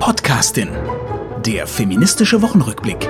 [0.00, 0.70] Podcastin.
[1.44, 3.06] Der feministische Wochenrückblick.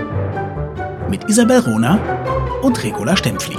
[1.08, 3.56] Mit Isabel Rona und Regula Stempfli.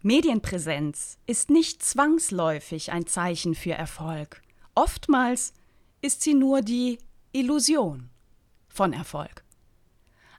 [0.00, 4.42] Medienpräsenz ist nicht zwangsläufig ein Zeichen für Erfolg.
[4.76, 5.52] Oftmals
[6.00, 6.98] ist sie nur die
[7.32, 8.10] Illusion
[8.68, 9.43] von Erfolg.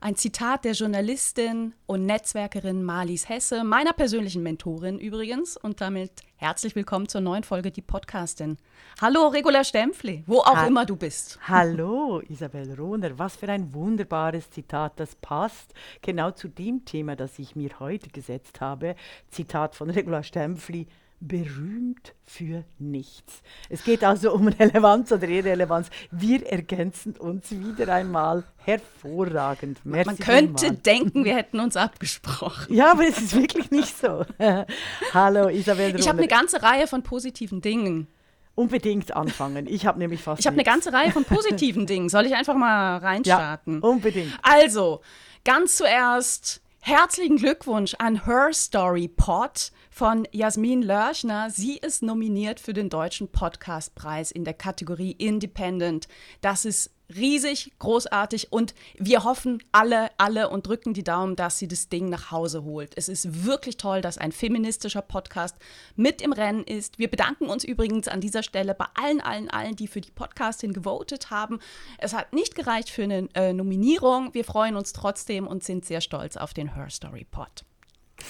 [0.06, 5.58] Ein Zitat der Journalistin und Netzwerkerin Marlies Hesse, meiner persönlichen Mentorin übrigens.
[5.58, 8.58] Und damit herzlich willkommen zur neuen Folge Die Podcastin.
[9.02, 11.40] Hallo Regula Stempfli, wo auch ha immer du bist.
[11.48, 15.00] Hallo Isabel Rohner, was für ein wunderbares Zitat.
[15.00, 18.96] Das passt genau zu dem Thema, das ich mir heute gesetzt habe.
[19.32, 20.86] Zitat von Regula Stempfli
[21.20, 23.42] berühmt für nichts.
[23.70, 25.90] Es geht also um Relevanz oder Irrelevanz.
[26.12, 29.80] Wir ergänzen uns wieder einmal hervorragend.
[29.84, 30.76] Merci Man könnte mal.
[30.78, 32.74] denken, wir hätten uns abgesprochen.
[32.74, 34.26] Ja, aber es ist wirklich nicht so.
[35.14, 35.88] Hallo Isabel.
[35.88, 36.00] Rohner.
[36.00, 38.08] Ich habe eine ganze Reihe von positiven Dingen.
[38.56, 39.68] Unbedingt anfangen.
[39.68, 40.40] Ich habe nämlich fast.
[40.40, 42.08] Ich habe eine ganze Reihe von positiven Dingen.
[42.08, 43.82] Soll ich einfach mal reinstarten?
[43.82, 44.32] Ja, unbedingt.
[44.44, 45.02] Also,
[45.44, 51.50] ganz zuerst herzlichen Glückwunsch an Her Story Pod von Jasmin Lörchner.
[51.50, 56.10] Sie ist nominiert für den Deutschen Podcastpreis in der Kategorie Independent.
[56.42, 61.70] Das ist riesig, großartig und wir hoffen alle, alle und drücken die Daumen, dass sie
[61.70, 62.92] das Ding nach Hause holt.
[62.98, 65.56] Es ist wirklich toll, dass ein feministischer Podcast
[65.96, 67.00] mit im Rennen ist.
[67.00, 70.74] Wir bedanken uns übrigens an dieser Stelle bei allen, allen, allen, die für die Podcastin
[70.74, 71.60] gewotet haben.
[72.00, 74.34] Es hat nicht gereicht für eine äh, Nominierung.
[74.34, 77.64] Wir freuen uns trotzdem und sind sehr stolz auf den Her Story Pod.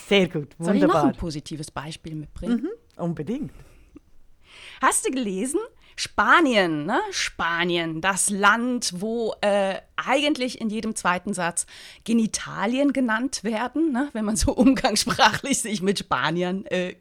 [0.07, 0.65] Sehr gut, wunderbar.
[0.65, 2.61] Soll ich noch ein positives Beispiel mitbringen?
[2.63, 3.51] Mhm, unbedingt.
[4.81, 5.59] Hast du gelesen,
[5.95, 6.99] Spanien, ne?
[7.11, 11.65] Spanien, das Land, wo äh, eigentlich in jedem zweiten Satz
[12.03, 14.09] Genitalien genannt werden, ne?
[14.13, 16.95] wenn man so umgangssprachlich sich mit Spaniern äh,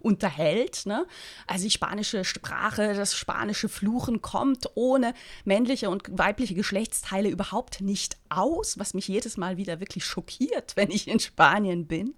[0.00, 0.86] unterhält.
[0.86, 1.06] Ne?
[1.46, 8.16] Also die spanische Sprache, das spanische Fluchen kommt ohne männliche und weibliche Geschlechtsteile überhaupt nicht
[8.28, 12.14] aus, was mich jedes Mal wieder wirklich schockiert, wenn ich in Spanien bin.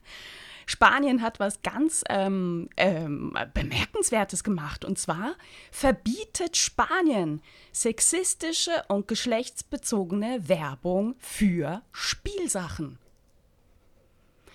[0.66, 4.84] Spanien hat was ganz ähm, ähm, Bemerkenswertes gemacht.
[4.84, 5.36] Und zwar
[5.70, 7.40] verbietet Spanien
[7.72, 12.98] sexistische und geschlechtsbezogene Werbung für Spielsachen.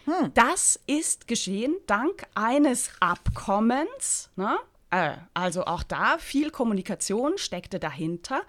[0.05, 0.33] Hm.
[0.33, 4.57] Das ist geschehen dank eines Abkommens, ne,
[4.91, 8.41] also auch da viel Kommunikation steckte dahinter.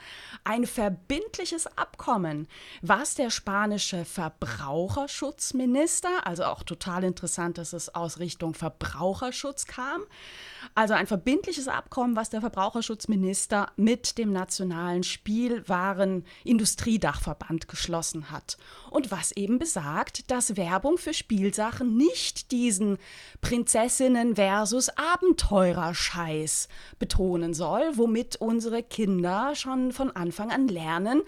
[0.43, 2.49] Ein verbindliches Abkommen,
[2.81, 10.03] was der spanische Verbraucherschutzminister, also auch total interessant, dass es aus Richtung Verbraucherschutz kam,
[10.75, 18.57] also ein verbindliches Abkommen, was der Verbraucherschutzminister mit dem Nationalen Spielwarenindustriedachverband geschlossen hat.
[18.91, 22.99] Und was eben besagt, dass Werbung für Spielsachen nicht diesen
[23.41, 24.91] Prinzessinnen versus
[26.33, 31.23] Abenteurer-Scheiß betonen soll, womit unsere Kinder schon von Anfang an lernen.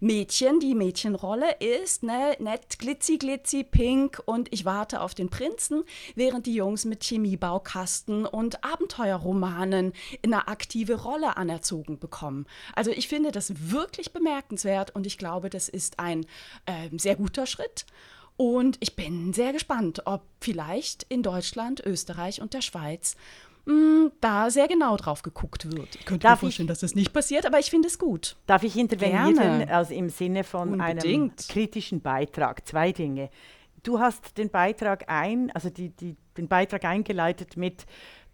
[0.00, 5.84] Mädchen, die Mädchenrolle ist ne, nett, glitzy, glitzy, pink und ich warte auf den Prinzen,
[6.14, 12.46] während die Jungs mit Chemiebaukasten und Abenteuerromanen in eine aktive Rolle anerzogen bekommen.
[12.74, 16.26] Also ich finde das wirklich bemerkenswert und ich glaube, das ist ein
[16.66, 17.86] äh, sehr guter Schritt.
[18.36, 23.14] Und ich bin sehr gespannt, ob vielleicht in Deutschland, Österreich und der Schweiz
[23.70, 25.94] mh, hm, da sehr genau drauf geguckt wird.
[25.94, 28.36] Ich könnte darf mir vorstellen, ich, dass das nicht passiert, aber ich finde es gut.
[28.46, 31.04] Darf ich intervenieren, also im Sinne von Unbedingt.
[31.04, 32.66] einem kritischen Beitrag?
[32.66, 33.30] Zwei Dinge.
[33.82, 37.86] Du hast den Beitrag ein, also die, die, den Beitrag eingeleitet mit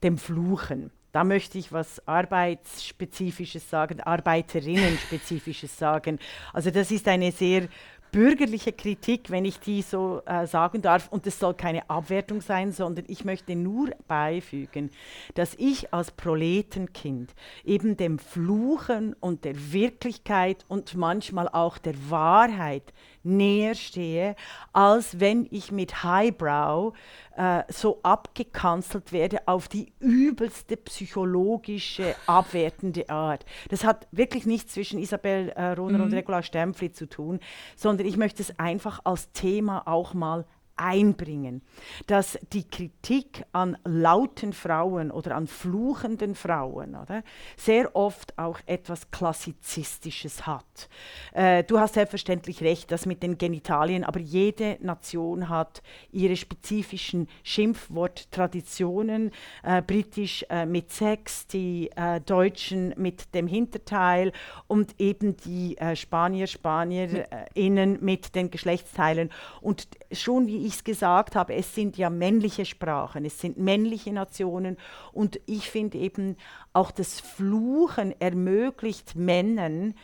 [0.03, 0.91] dem Fluchen.
[1.13, 6.19] Da möchte ich was Arbeitsspezifisches sagen, Arbeiterinnen-Spezifisches sagen.
[6.53, 7.69] Also das ist eine sehr
[8.13, 11.09] bürgerliche Kritik, wenn ich die so äh, sagen darf.
[11.11, 14.91] Und es soll keine Abwertung sein, sondern ich möchte nur beifügen,
[15.35, 17.35] dass ich als Proletenkind
[17.65, 22.93] eben dem Fluchen und der Wirklichkeit und manchmal auch der Wahrheit
[23.27, 24.37] näher stehe,
[24.73, 26.95] als wenn ich mit Highbrow
[27.37, 33.45] äh, so abgekanzelt werde auf die übelste psychologische, abwertende Art.
[33.69, 36.05] Das hat wirklich nichts zwischen Isabel äh, Rohner mhm.
[36.05, 37.41] und Regula Stempfli zu tun,
[37.77, 40.47] sondern ich möchte es einfach als Thema auch mal
[40.77, 41.63] einbringen,
[42.07, 47.23] dass die Kritik an lauten Frauen oder an fluchenden Frauen oder,
[47.57, 50.89] sehr oft auch etwas Klassizistisches hat.
[51.33, 55.83] Äh, du hast selbstverständlich recht, dass mit den Genitalien, aber jede Nation hat
[56.13, 59.31] ihre spezifischen Schimpfworttraditionen.
[59.63, 64.33] Äh, Britisch äh, mit Sex, die äh, Deutschen mit dem Hinterteil
[64.67, 69.31] und eben die äh, Spanier, Spanierinnen mit den Geschlechtsteilen.
[69.61, 74.13] Und schon wie ich es gesagt habe, es sind ja männliche Sprachen, es sind männliche
[74.13, 74.77] Nationen.
[75.13, 76.37] Und ich finde eben
[76.73, 79.95] auch das Fluchen ermöglicht Männern,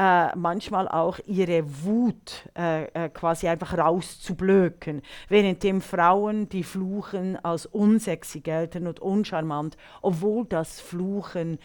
[0.00, 7.66] äh, manchmal auch ihre Wut äh, äh, quasi einfach rauszublöken, währenddem Frauen, die fluchen, als
[7.66, 11.58] unsexy gelten und uncharmant, obwohl das Fluchen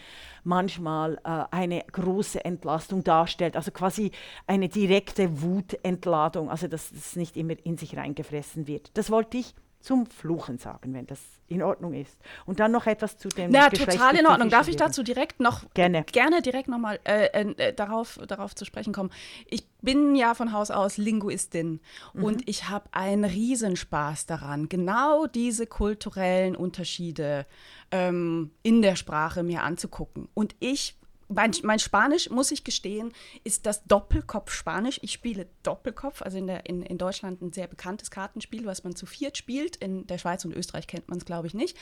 [0.43, 4.11] manchmal äh, eine große Entlastung darstellt, also quasi
[4.47, 8.91] eine direkte Wutentladung, also dass es nicht immer in sich reingefressen wird.
[8.97, 9.55] Das wollte ich
[9.85, 12.17] zum Fluchen sagen, wenn das in Ordnung ist.
[12.47, 13.53] Und dann noch etwas zu dem.
[13.53, 14.49] Ja, total in Ordnung.
[14.49, 18.93] Darf ich dazu direkt noch gerne, gerne direkt nochmal äh, äh, darauf, darauf zu sprechen
[18.93, 19.11] kommen?
[19.47, 21.81] Ich bin ja von Haus aus Linguistin
[22.13, 22.23] mhm.
[22.23, 27.45] und ich habe einen Riesenspaß daran, genau diese kulturellen Unterschiede
[27.91, 30.27] ähm, in der Sprache mir anzugucken.
[30.33, 30.97] Und ich
[31.27, 33.11] mein, mein, Spanisch, muss ich gestehen,
[33.43, 34.99] ist das Doppelkopf-Spanisch.
[35.01, 38.95] Ich spiele Doppelkopf, also in, der, in, in Deutschland ein sehr bekanntes Kartenspiel, was man
[38.95, 39.75] zu viert spielt.
[39.77, 41.77] In der Schweiz und Österreich kennt man es, glaube ich, nicht.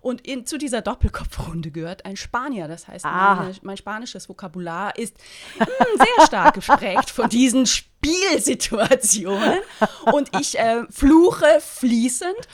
[0.00, 2.66] Und in, zu dieser Doppelkopfrunde gehört ein Spanier.
[2.68, 3.36] Das heißt, ah.
[3.36, 5.16] meine, mein spanisches Vokabular ist
[5.58, 9.60] mh, hm, sehr stark geprägt von diesen Spielsituationen.
[10.12, 12.48] Und ich äh, fluche fließend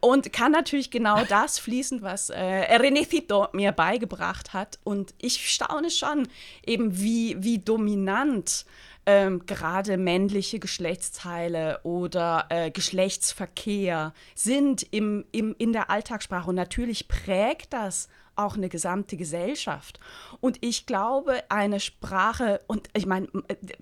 [0.00, 4.78] und kann natürlich genau das fließen, was äh, Renecito mir beigebracht hat.
[4.84, 6.28] Und ich staune schon
[6.64, 8.64] eben, wie, wie dominant
[9.06, 16.50] ähm, gerade männliche Geschlechtsteile oder äh, Geschlechtsverkehr sind im, im, in der Alltagssprache.
[16.50, 19.98] Und natürlich prägt das auch eine gesamte Gesellschaft.
[20.40, 23.28] Und ich glaube, eine Sprache, und ich meine,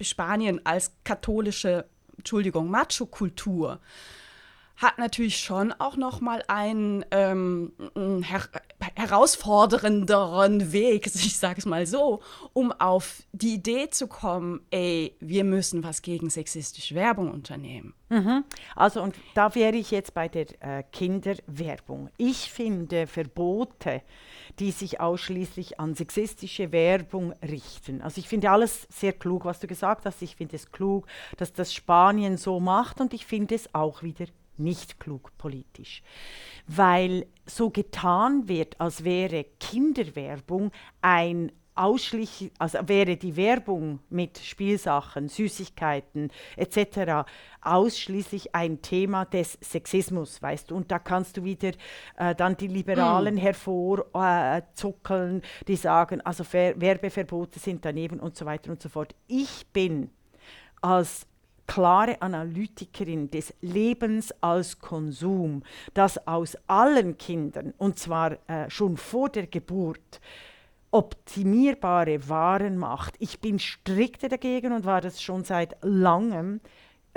[0.01, 1.87] Spanien als katholische,
[2.17, 3.81] Entschuldigung, Macho-Kultur,
[4.77, 7.73] hat natürlich schon auch noch mal einen ähm,
[8.23, 8.43] her
[8.95, 12.21] herausfordernderen Weg, ich sage es mal so,
[12.53, 17.95] um auf die Idee zu kommen, ey, wir müssen was gegen sexistische Werbung unternehmen.
[18.09, 18.45] Mhm.
[18.75, 22.11] Also und da wäre ich jetzt bei der äh, Kinderwerbung.
[22.17, 24.03] Ich finde Verbote,
[24.59, 28.01] die sich ausschließlich an sexistische Werbung richten.
[28.01, 30.23] Also ich finde alles sehr klug, was du gesagt hast.
[30.23, 31.07] Ich finde es klug,
[31.37, 34.27] dass das Spanien so macht und ich finde es auch wieder
[34.59, 36.03] nicht klug politisch,
[36.67, 45.29] weil so getan wird, als wäre Kinderwerbung ein ausschließlich, also wäre die Werbung mit Spielsachen,
[45.29, 47.29] Süßigkeiten etc.
[47.61, 50.77] ausschließlich ein Thema des Sexismus, weißt du.
[50.77, 51.73] Und da kannst du wieder
[52.17, 53.39] äh, dann die Liberalen mm.
[53.39, 59.15] hervorzuckeln, äh, die sagen, also Ver Werbeverbote sind daneben und so weiter und so fort.
[59.29, 60.11] Ich bin
[60.81, 61.27] als
[61.67, 65.63] klare Analytikerin des Lebens als Konsum,
[65.95, 70.21] das aus allen Kindern, und zwar äh, schon vor der Geburt,
[70.91, 73.17] optimierbare Waren macht.
[73.19, 76.61] Ich bin strikte dagegen und war das schon seit langem,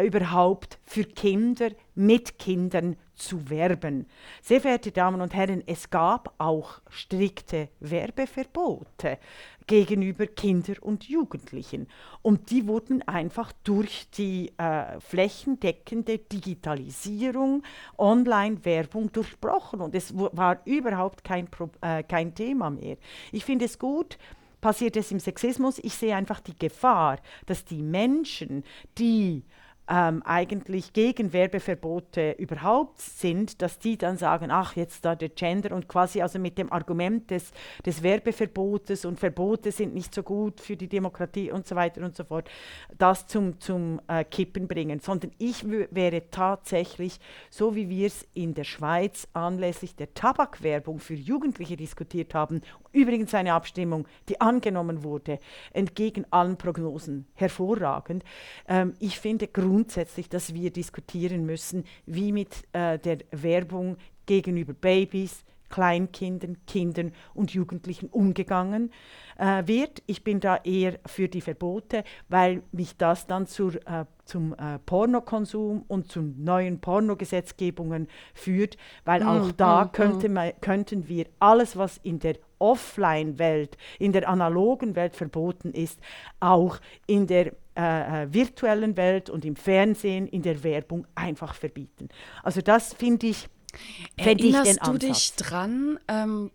[0.03, 4.07] überhaupt für Kinder mit Kindern zu werben.
[4.41, 9.17] Sehr verehrte Damen und Herren, es gab auch strikte Werbeverbote
[9.67, 11.87] gegenüber Kindern und Jugendlichen.
[12.23, 17.61] Und die wurden einfach durch die äh, flächendeckende Digitalisierung,
[17.97, 19.81] Online-Werbung durchbrochen.
[19.81, 22.97] Und es war überhaupt kein, Pro äh, kein Thema mehr.
[23.31, 24.17] Ich finde es gut,
[24.59, 25.79] passiert es im Sexismus.
[25.79, 28.63] Ich sehe einfach die Gefahr, dass die Menschen,
[28.97, 29.43] die
[29.89, 35.75] ähm, eigentlich gegen Werbeverbote überhaupt sind, dass die dann sagen, ach, jetzt da der Gender
[35.75, 37.51] und quasi also mit dem Argument des,
[37.85, 42.15] des Werbeverbotes und Verbote sind nicht so gut für die Demokratie und so weiter und
[42.15, 42.49] so fort,
[42.97, 48.53] das zum, zum äh, Kippen bringen, sondern ich wäre tatsächlich, so wie wir es in
[48.53, 52.61] der Schweiz anlässlich der Tabakwerbung für Jugendliche diskutiert haben,
[52.91, 55.39] übrigens eine Abstimmung, die angenommen wurde,
[55.73, 58.23] entgegen allen Prognosen hervorragend.
[58.67, 65.43] Ähm, ich finde grundsätzlich, dass wir diskutieren müssen, wie mit äh, der Werbung gegenüber Babys,
[65.69, 68.91] Kleinkindern, Kindern und Jugendlichen umgegangen
[69.37, 70.03] äh, wird.
[70.05, 74.79] Ich bin da eher für die Verbote, weil mich das dann zur, äh, zum äh,
[74.85, 80.33] Pornokonsum und zu neuen Pornogesetzgebungen führt, weil mm, auch da mm, könnte mm.
[80.33, 85.99] man, könnten wir alles, was in der Offline-Welt, in der analogen Welt verboten ist,
[86.41, 92.09] auch in der äh, äh virtuellen Welt und im Fernsehen, in der Werbung einfach verbieten.
[92.43, 93.47] Also das finde ich,
[94.17, 95.99] Erinnerst ich den du dich dran?
[96.07, 96.51] Ähm,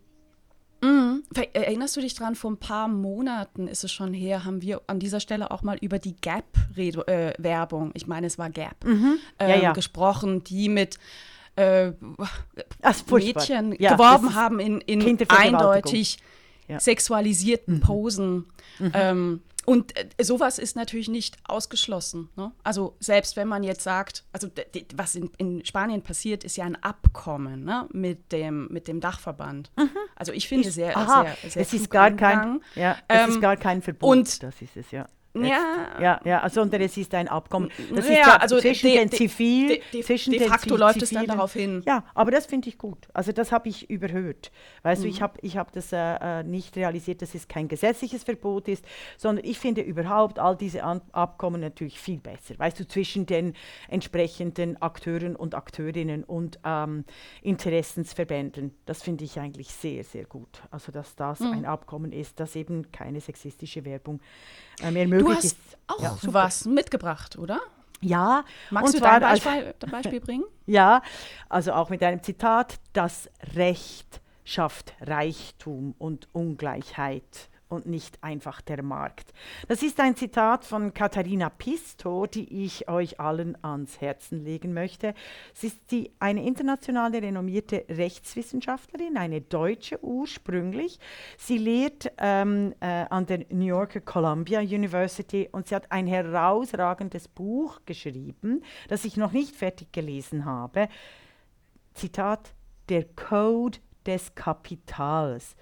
[0.81, 1.19] mh,
[1.53, 2.35] erinnerst du dich dran?
[2.35, 5.77] Vor ein paar Monaten ist es schon her, haben wir an dieser Stelle auch mal
[5.81, 9.19] über die Gap-Werbung, äh, ich meine, es war Gap, mhm.
[9.39, 9.71] ähm, ja, ja.
[9.73, 10.97] gesprochen, die mit
[11.55, 11.91] äh,
[13.11, 16.17] Mädchen ja, geworben haben in, in eindeutig
[16.77, 17.79] sexualisierten mhm.
[17.81, 18.45] Posen.
[18.79, 18.91] Mhm.
[18.93, 22.29] Ähm, und äh, sowas ist natürlich nicht ausgeschlossen.
[22.35, 22.51] Ne?
[22.63, 24.49] Also selbst wenn man jetzt sagt, also
[24.95, 27.87] was in, in, Spanien passiert, ist ja ein Abkommen ne?
[27.91, 29.71] mit, dem, mit dem Dachverband.
[29.77, 29.89] Mhm.
[30.15, 33.35] Also ich finde ich, sehr, aha, sehr, sehr es ist gar kein, ja, es ist
[33.35, 34.09] ähm, gar kein Verbot.
[34.09, 35.07] Und das ist es ja.
[35.43, 35.87] Ja.
[35.99, 37.69] ja, ja, also und es ist ein Abkommen.
[37.93, 41.01] Das ja, ist ja also zwischen de, den Zivil, de, de, zwischen de facto läuft
[41.01, 41.83] es dann darauf hin.
[41.85, 43.07] Ja, aber das finde ich gut.
[43.13, 44.51] Also das habe ich überhört.
[44.83, 45.05] Weißt mhm.
[45.05, 48.67] du, ich habe ich hab das äh, äh, nicht realisiert, dass es kein gesetzliches Verbot
[48.67, 48.85] ist,
[49.17, 52.57] sondern ich finde überhaupt all diese An Abkommen natürlich viel besser.
[52.57, 53.53] Weißt du, zwischen den
[53.89, 57.05] entsprechenden Akteuren und Akteurinnen und ähm,
[57.41, 58.73] Interessensverbänden.
[58.85, 60.61] Das finde ich eigentlich sehr, sehr gut.
[60.71, 61.51] Also dass das mhm.
[61.51, 64.21] ein Abkommen ist, das eben keine sexistische Werbung
[64.81, 67.61] äh, mehr möglich du hast auch ja, was mitgebracht, oder?
[68.01, 68.43] Ja.
[68.69, 70.43] Magst du dein Beispiel, als, Beispiel bringen?
[70.65, 71.01] ja,
[71.49, 78.83] also auch mit einem Zitat, das Recht schafft Reichtum und Ungleichheit und nicht einfach der
[78.83, 79.33] Markt.
[79.67, 85.13] Das ist ein Zitat von Katharina Pisto, die ich euch allen ans Herzen legen möchte.
[85.53, 90.99] Sie ist die, eine internationale renommierte Rechtswissenschaftlerin, eine Deutsche ursprünglich.
[91.37, 97.27] Sie lehrt ähm, äh, an der New Yorker Columbia University und sie hat ein herausragendes
[97.27, 100.87] Buch geschrieben, das ich noch nicht fertig gelesen habe.
[101.93, 102.53] Zitat,
[102.89, 105.55] der Code des Kapitals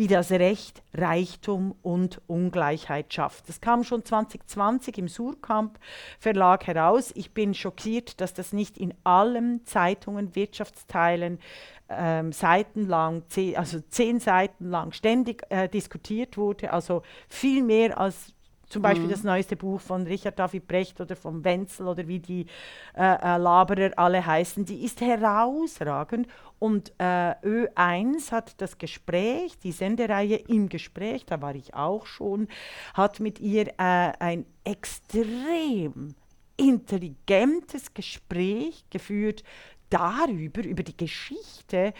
[0.00, 3.50] wie das Recht Reichtum und Ungleichheit schafft.
[3.50, 5.78] Das kam schon 2020 im Surkamp
[6.18, 7.12] Verlag heraus.
[7.14, 11.38] Ich bin schockiert, dass das nicht in allen Zeitungen, Wirtschaftsteilen
[11.90, 16.72] ähm, seitenlang, zehn, also zehn Seiten lang ständig äh, diskutiert wurde.
[16.72, 18.32] Also viel mehr als
[18.70, 19.10] zum Beispiel mhm.
[19.10, 22.46] das neueste Buch von Richard David Brecht oder von Wenzel oder wie die
[22.96, 26.28] äh, äh, Laberer alle heißen, die ist herausragend.
[26.58, 32.48] Und äh, Ö1 hat das Gespräch, die Sendereihe im Gespräch, da war ich auch schon,
[32.94, 36.14] hat mit ihr äh, ein extrem
[36.56, 39.42] intelligentes Gespräch geführt
[39.90, 41.92] darüber, über die Geschichte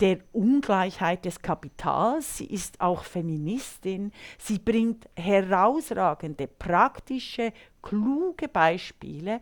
[0.00, 2.38] der Ungleichheit des Kapitals.
[2.38, 4.12] Sie ist auch Feministin.
[4.38, 9.40] Sie bringt herausragende, praktische, kluge Beispiele,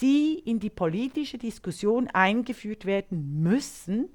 [0.00, 4.10] die in die politische Diskussion eingeführt werden müssen,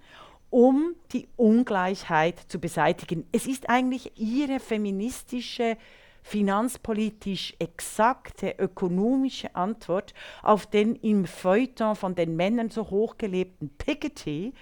[0.49, 3.25] um die Ungleichheit zu beseitigen.
[3.31, 5.77] Es ist eigentlich ihre feministische
[6.23, 10.13] finanzpolitisch exakte ökonomische Antwort
[10.43, 14.53] auf den im Feuilleton von den Männern so hochgelebten Piketty,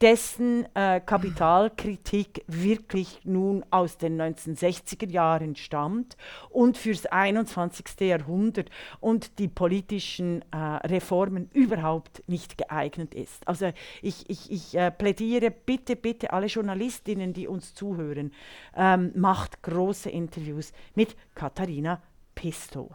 [0.00, 6.16] dessen äh, Kapitalkritik wirklich nun aus den 1960er Jahren stammt
[6.48, 7.84] und fürs 21.
[8.00, 13.46] Jahrhundert und die politischen äh, Reformen überhaupt nicht geeignet ist.
[13.46, 18.32] Also ich, ich, ich äh, plädiere bitte, bitte alle Journalistinnen, die uns zuhören,
[18.74, 22.02] ähm, macht große Interviews mit Katharina
[22.34, 22.90] Pistor.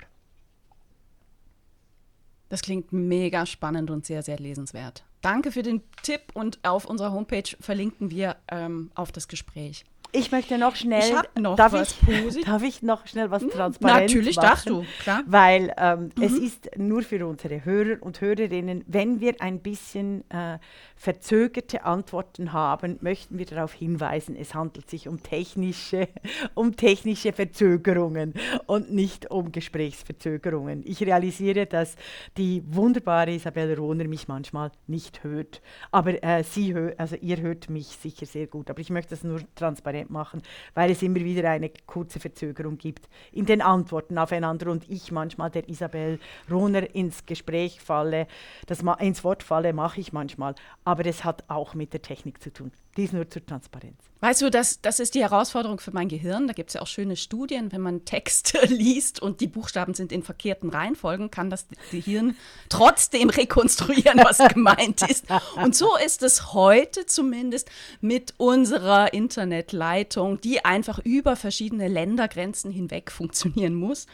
[2.49, 5.03] Das klingt mega spannend und sehr, sehr lesenswert.
[5.21, 9.85] Danke für den Tipp und auf unserer Homepage verlinken wir ähm, auf das Gespräch.
[10.15, 11.13] Ich möchte noch schnell.
[11.35, 11.95] Ich noch darf was
[12.35, 14.47] ich, Darf ich noch schnell was hm, transparent Natürlich machen?
[14.47, 15.23] darfst du, klar.
[15.25, 16.23] Weil ähm, mhm.
[16.23, 20.59] es ist nur für unsere Hörer und Hörerinnen, wenn wir ein bisschen äh,
[20.95, 26.07] verzögerte Antworten haben, möchten wir darauf hinweisen, es handelt sich um technische,
[26.53, 28.33] um technische Verzögerungen
[28.65, 30.83] und nicht um Gesprächsverzögerungen.
[30.85, 31.95] Ich realisiere, dass
[32.37, 37.69] die wunderbare Isabelle Rohner mich manchmal nicht hört, aber äh, sie hör, also ihr hört
[37.69, 38.69] mich sicher sehr gut.
[38.69, 40.41] Aber ich möchte das nur transparent machen,
[40.73, 45.49] weil es immer wieder eine kurze Verzögerung gibt in den Antworten aufeinander und ich manchmal
[45.49, 46.19] der Isabelle
[46.49, 48.27] Rohner ins Gespräch falle,
[48.67, 52.51] das ins Wort falle, mache ich manchmal aber es hat auch mit der Technik zu
[52.51, 52.71] tun.
[52.97, 53.97] Dies nur zur Transparenz.
[54.21, 56.47] Weißt du, das, das ist die Herausforderung für mein Gehirn.
[56.47, 60.13] Da gibt es ja auch schöne Studien, wenn man Text liest und die Buchstaben sind
[60.13, 62.37] in verkehrten Reihenfolgen, kann das Gehirn
[62.69, 65.25] trotzdem rekonstruieren, was gemeint ist.
[65.61, 73.11] Und so ist es heute zumindest mit unserer Internetleitung, die einfach über verschiedene Ländergrenzen hinweg
[73.11, 74.07] funktionieren muss.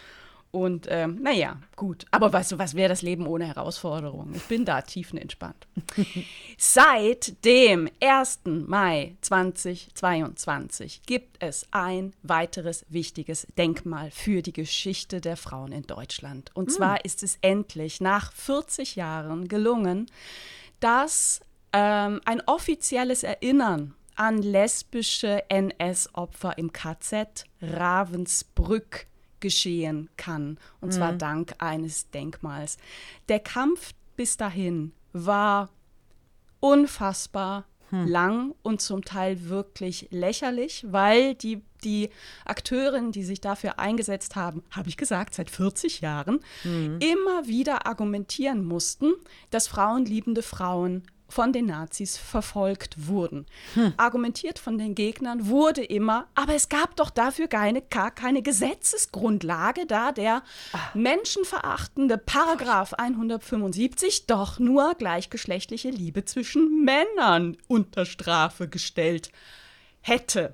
[0.51, 2.05] Und ähm, naja, gut.
[2.11, 4.35] Aber weißt du, was wäre das Leben ohne Herausforderungen?
[4.35, 5.65] Ich bin da tiefenentspannt.
[6.57, 8.41] Seit dem 1.
[8.45, 16.51] Mai 2022 gibt es ein weiteres wichtiges Denkmal für die Geschichte der Frauen in Deutschland.
[16.53, 16.75] Und hm.
[16.75, 20.07] zwar ist es endlich nach 40 Jahren gelungen,
[20.81, 21.39] dass
[21.71, 29.07] ähm, ein offizielles Erinnern an lesbische NS-Opfer im KZ Ravensbrück
[29.41, 30.57] geschehen kann.
[30.79, 30.93] Und mhm.
[30.93, 32.77] zwar dank eines Denkmals.
[33.27, 35.69] Der Kampf bis dahin war
[36.61, 38.07] unfassbar hm.
[38.07, 42.09] lang und zum Teil wirklich lächerlich, weil die, die
[42.45, 46.99] Akteurinnen, die sich dafür eingesetzt haben, habe ich gesagt, seit 40 Jahren, hm.
[46.99, 49.11] immer wieder argumentieren mussten,
[49.49, 53.45] dass frauenliebende Frauen von den Nazis verfolgt wurden.
[53.73, 53.93] Hm.
[53.97, 59.85] Argumentiert von den Gegnern wurde immer, aber es gab doch dafür keine, gar keine Gesetzesgrundlage,
[59.85, 60.95] da der Ach.
[60.95, 69.31] menschenverachtende Paragraph 175 doch nur gleichgeschlechtliche Liebe zwischen Männern unter Strafe gestellt
[70.01, 70.53] hätte.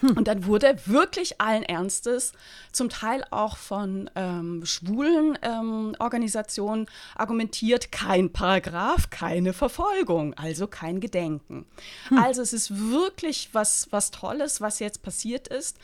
[0.00, 0.16] Hm.
[0.16, 2.32] Und dann wurde wirklich allen Ernstes,
[2.72, 11.00] zum Teil auch von ähm, schwulen ähm, Organisationen argumentiert, kein Paragraph, keine Verfolgung, also kein
[11.00, 11.66] Gedenken.
[12.08, 12.18] Hm.
[12.18, 15.76] Also es ist wirklich was, was Tolles, was jetzt passiert ist.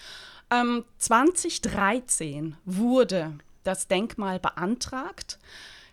[0.51, 5.39] Ähm, 2013 wurde das Denkmal beantragt.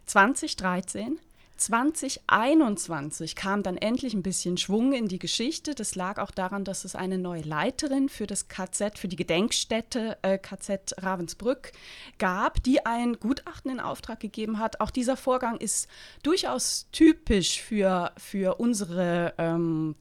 [0.06, 1.20] 2013
[1.64, 5.76] 2021 kam dann endlich ein bisschen Schwung in die Geschichte.
[5.76, 10.18] Das lag auch daran, dass es eine neue Leiterin für das KZ, für die Gedenkstätte
[10.24, 11.72] äh, KZ Ravensbrück
[12.20, 14.82] gab, die ein Gutachten in Auftrag gegeben hat.
[14.82, 15.88] Auch dieser Vorgang ist
[16.22, 19.96] durchaus typisch für, für unsere ähm,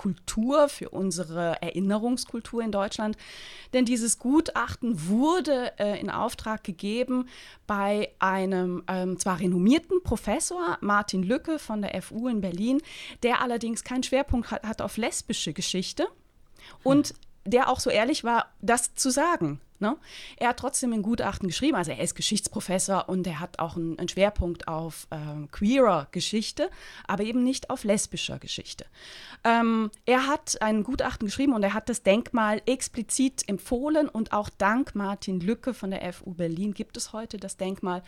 [0.00, 3.18] Kultur, für unsere Erinnerungskultur in Deutschland.
[3.74, 7.28] Denn dieses Gutachten wurde äh, in Auftrag gegeben
[7.66, 12.80] bei einem ähm, zwar renommierten Professor, Martin Lücke von der FU in Berlin,
[13.22, 16.06] der allerdings keinen Schwerpunkt hat, hat auf lesbische Geschichte
[16.82, 17.16] und hm.
[17.44, 19.60] der auch so ehrlich war, das zu sagen.
[19.80, 19.96] Ne?
[20.36, 24.08] Er hat trotzdem ein Gutachten geschrieben, also er ist Geschichtsprofessor und er hat auch einen,
[24.08, 26.70] Schwerpunkt auf ähm, queerer Geschichte,
[27.06, 28.84] aber eben nicht auf lesbischer Geschichte.
[29.44, 34.50] Ähm, er hat ein Gutachten geschrieben und er hat das Denkmal explizit empfohlen und auch
[34.50, 38.02] dank Martin Lücke von der FU Berlin gibt es heute das Denkmal.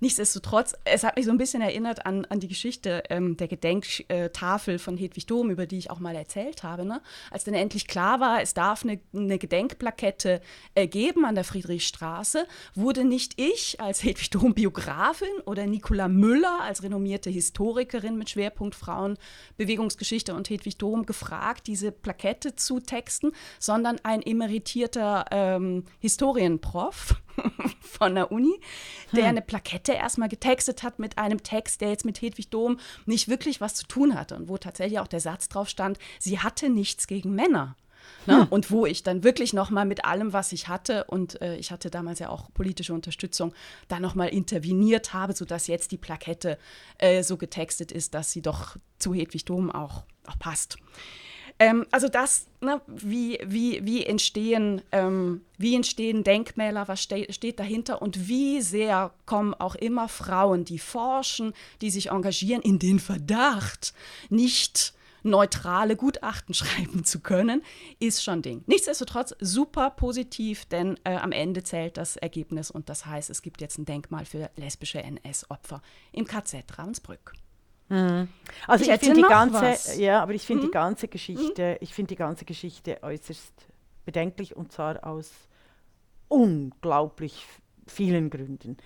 [0.00, 4.78] Nichtsdestotrotz, es hat mich so ein bisschen erinnert an, an die Geschichte ähm, der Gedenktafel
[4.78, 6.84] von Hedwig Dom, über die ich auch mal erzählt habe.
[6.84, 7.00] Ne?
[7.30, 10.40] Als dann endlich klar war, es darf eine, eine Gedenkplakette
[10.74, 16.08] äh, geben, Leben an der Friedrichstraße wurde nicht ich als Hedwig Dom Biografin oder Nicola
[16.08, 23.30] Müller als renommierte Historikerin mit Schwerpunkt Frauenbewegungsgeschichte und Hedwig Dom gefragt, diese Plakette zu texten,
[23.60, 27.14] sondern ein emeritierter ähm, Historienprof
[27.80, 28.58] von der Uni,
[29.12, 29.30] der hm.
[29.30, 33.60] eine Plakette erstmal getextet hat mit einem Text, der jetzt mit Hedwig Dom nicht wirklich
[33.60, 37.06] was zu tun hatte und wo tatsächlich auch der Satz drauf stand, sie hatte nichts
[37.06, 37.76] gegen Männer.
[38.26, 38.42] Ne?
[38.42, 38.46] Hm.
[38.48, 41.90] Und wo ich dann wirklich nochmal mit allem, was ich hatte, und äh, ich hatte
[41.90, 43.52] damals ja auch politische Unterstützung,
[43.88, 46.58] da nochmal interveniert habe, sodass jetzt die Plakette
[46.98, 50.78] äh, so getextet ist, dass sie doch zu Hedwig Dom auch, auch passt.
[51.58, 57.60] Ähm, also das, ne, wie, wie, wie, entstehen, ähm, wie entstehen Denkmäler, was ste steht
[57.60, 62.98] dahinter und wie sehr kommen auch immer Frauen, die forschen, die sich engagieren, in den
[62.98, 63.94] Verdacht,
[64.30, 67.62] nicht neutrale Gutachten schreiben zu können,
[67.98, 68.62] ist schon Ding.
[68.66, 73.60] Nichtsdestotrotz super positiv, denn äh, am Ende zählt das Ergebnis und das heißt, es gibt
[73.60, 75.82] jetzt ein Denkmal für lesbische NS-Opfer
[76.12, 77.32] im KZ Ravensbrück.
[77.88, 78.28] Mhm.
[78.66, 79.96] Also ich, ich finde die ganze, was.
[79.98, 80.66] ja, aber ich finde mhm.
[80.66, 81.76] die ganze Geschichte, mhm.
[81.80, 83.52] ich finde die ganze Geschichte äußerst
[84.04, 85.30] bedenklich und zwar aus
[86.28, 87.44] unglaublich
[87.86, 88.76] vielen Gründen.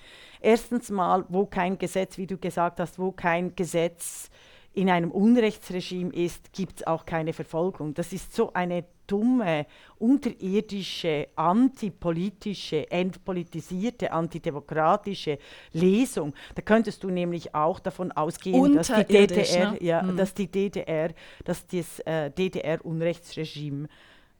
[0.40, 4.30] Erstens mal, wo kein Gesetz, wie du gesagt hast, wo kein Gesetz
[4.78, 7.94] in einem Unrechtsregime ist, gibt es auch keine Verfolgung.
[7.94, 9.66] Das ist so eine dumme,
[9.98, 15.38] unterirdische, antipolitische, entpolitisierte, antidemokratische
[15.72, 16.32] Lesung.
[16.54, 19.82] Da könntest du nämlich auch davon ausgehen, dass die DDR, ne?
[19.82, 20.16] ja, hm.
[20.16, 21.10] dass die DDR,
[21.44, 23.88] dass das äh, DDR-Unrechtsregime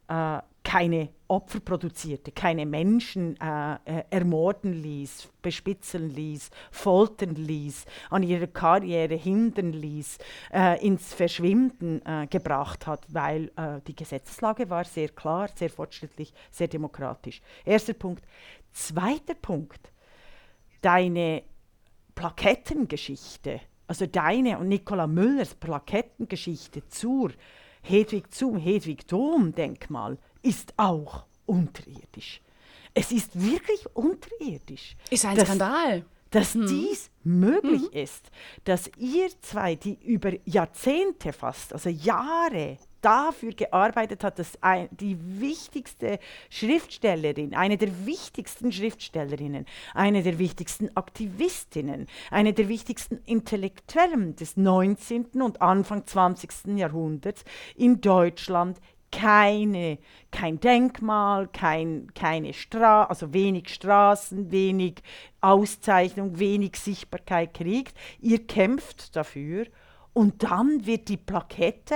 [0.09, 8.23] äh, keine Opfer produzierte, keine Menschen äh, äh, ermorden ließ, bespitzeln ließ, foltern ließ, an
[8.23, 10.18] ihrer Karriere hindern ließ,
[10.53, 16.35] äh, ins Verschwinden äh, gebracht hat, weil äh, die Gesetzeslage war sehr klar, sehr fortschrittlich,
[16.51, 17.40] sehr demokratisch.
[17.64, 18.25] Erster Punkt.
[18.73, 19.90] Zweiter Punkt.
[20.83, 21.44] Deine
[22.14, 27.31] Plakettengeschichte, also deine und Nicola Müllers Plakettengeschichte zur
[27.83, 32.41] Hedwig zum Hedwig-Dom-Denkmal ist auch unterirdisch.
[32.95, 34.97] Es ist wirklich unterirdisch.
[35.11, 36.05] Ist ein dass, Skandal.
[36.31, 36.67] Dass hm.
[36.67, 37.99] dies möglich mhm.
[37.99, 38.31] ist,
[38.64, 45.17] dass ihr zwei, die über Jahrzehnte fast, also Jahre dafür gearbeitet hat, dass ein, die
[45.41, 46.19] wichtigste
[46.51, 55.43] Schriftstellerin, eine der wichtigsten Schriftstellerinnen, eine der wichtigsten Aktivistinnen, eine der wichtigsten Intellektuellen des 19.
[55.43, 56.77] und Anfang 20.
[56.77, 57.45] Jahrhunderts
[57.77, 58.79] in Deutschland
[59.11, 59.99] keine,
[60.31, 65.03] kein Denkmal, kein, keine Straße, also wenig Straßen, wenig
[65.41, 67.97] Auszeichnung, wenig Sichtbarkeit kriegt.
[68.21, 69.67] Ihr kämpft dafür
[70.12, 71.94] und dann wird die Plakette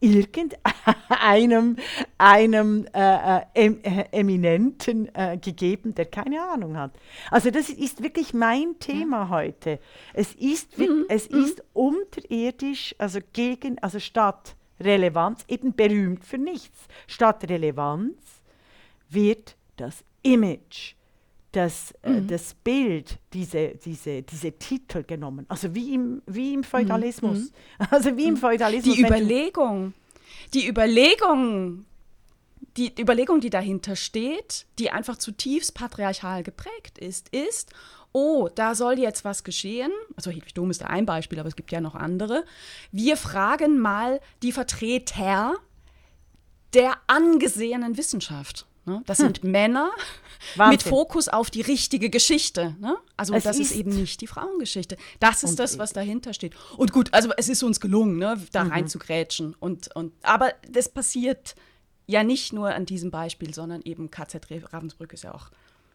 [0.00, 1.76] irgendeinem
[2.18, 6.92] einem äh, äh, äh, Eminenten äh, gegeben, der keine Ahnung hat.
[7.30, 9.28] Also das ist wirklich mein Thema ja.
[9.30, 9.80] heute.
[10.12, 11.06] Es ist, mhm.
[11.08, 11.44] es mhm.
[11.44, 16.86] ist unterirdisch, also gegen, also statt Relevanz, eben berühmt für nichts.
[17.06, 18.42] Statt Relevanz
[19.08, 20.94] wird das Image
[21.56, 22.26] das, äh, mhm.
[22.26, 25.46] das Bild, diese, diese, diese Titel genommen.
[25.48, 27.38] Also wie im, wie im Feudalismus.
[27.78, 27.86] Mhm.
[27.90, 28.38] Also wie im mhm.
[28.38, 28.96] Feudalismus.
[28.96, 29.94] Die Überlegung,
[30.52, 31.84] die Überlegung,
[32.76, 37.72] die Überlegung, die dahinter steht, die einfach zutiefst patriarchal geprägt ist, ist,
[38.12, 39.92] oh, da soll jetzt was geschehen.
[40.16, 42.44] Also Hedwig Dom ist da ein Beispiel, aber es gibt ja noch andere.
[42.90, 45.54] Wir fragen mal die Vertreter
[46.72, 48.66] der angesehenen Wissenschaft.
[48.86, 49.02] Ne?
[49.06, 49.26] Das hm.
[49.26, 49.90] sind Männer
[50.56, 50.72] Wahnsinn.
[50.72, 52.76] mit Fokus auf die richtige Geschichte.
[52.80, 52.96] Ne?
[53.16, 54.96] Also es das ist, ist, eben nicht die Frauengeschichte.
[55.20, 56.54] Das ist das, was dahinter steht.
[56.76, 58.70] Und gut, also es ist uns gelungen, ne, da mhm.
[58.70, 59.54] rein zu grätschen.
[59.58, 61.54] Und, und, aber das passiert
[62.06, 65.50] ja nicht nur an diesem Beispiel, sondern eben KZ Ravensbrück ist ja auch,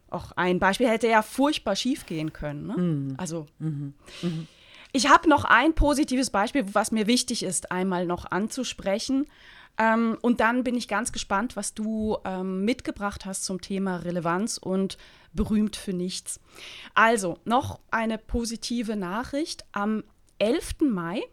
[0.09, 0.87] auch ein Beispiel.
[0.87, 2.67] Hätte ja furchtbar schief gehen können.
[2.67, 2.77] Ne?
[2.77, 3.13] Mhm.
[3.17, 3.47] Also.
[3.59, 3.93] Mhm.
[4.21, 4.47] mhm.
[4.91, 9.27] Ich habe noch ein positives Beispiel, was mir wichtig ist, einmal noch anzusprechen.
[9.79, 14.57] Ähm, und dann bin ich ganz gespannt, was du ähm, mitgebracht hast zum Thema Relevanz
[14.57, 14.97] und
[15.33, 16.39] berühmt für nichts.
[16.93, 19.65] Also, noch eine positive Nachricht.
[19.71, 20.03] Am
[20.37, 20.81] 11.
[20.81, 21.23] Mai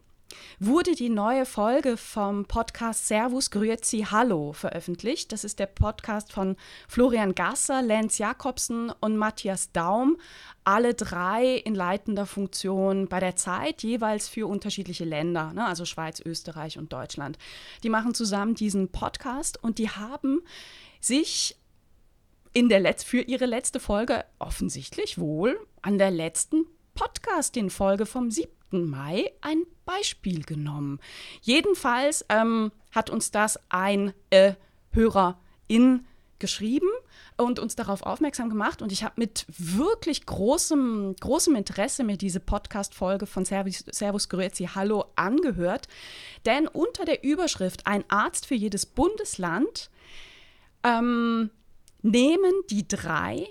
[0.59, 5.33] wurde die neue Folge vom Podcast Servus Grüezi Hallo veröffentlicht.
[5.33, 6.57] Das ist der Podcast von
[6.89, 10.17] Florian Gasser, Lenz Jakobsen und Matthias Daum.
[10.65, 15.67] Alle drei in leitender Funktion bei der Zeit, jeweils für unterschiedliche Länder, ne?
[15.67, 17.39] also Schweiz, Österreich und Deutschland.
[17.83, 20.43] Die machen zusammen diesen Podcast und die haben
[21.01, 21.57] sich
[22.53, 28.51] in der Letz für ihre letzte Folge offensichtlich wohl an der letzten Podcasting-Folge vom 7.
[28.71, 31.01] Mai ein Beispiel genommen.
[31.43, 34.55] Jedenfalls ähm, hat uns das ein äh,
[34.93, 36.07] Hörerin
[36.39, 36.89] geschrieben
[37.37, 38.83] und uns darauf aufmerksam gemacht.
[38.83, 44.71] Und ich habe mit wirklich großem, großem Interesse mir diese Podcast-Folge von Servus, Servus Grüezi
[44.75, 45.89] Hallo angehört.
[46.45, 49.91] Denn unter der Überschrift Ein Arzt für jedes Bundesland
[50.83, 51.51] ähm,
[52.03, 53.49] nehmen die drei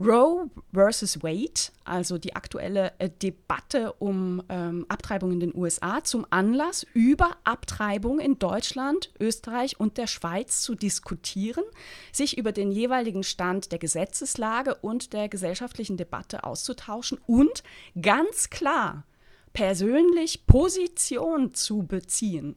[0.00, 6.26] Roe versus Wade, also die aktuelle äh, Debatte um ähm, Abtreibung in den USA, zum
[6.30, 11.64] Anlass, über Abtreibung in Deutschland, Österreich und der Schweiz zu diskutieren,
[12.12, 17.62] sich über den jeweiligen Stand der Gesetzeslage und der gesellschaftlichen Debatte auszutauschen und
[18.00, 19.04] ganz klar
[19.52, 22.54] persönlich Position zu beziehen.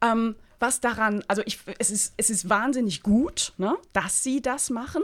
[0.00, 4.70] Ähm, was daran, also ich, es, ist, es ist wahnsinnig gut, ne, dass sie das
[4.70, 5.02] machen.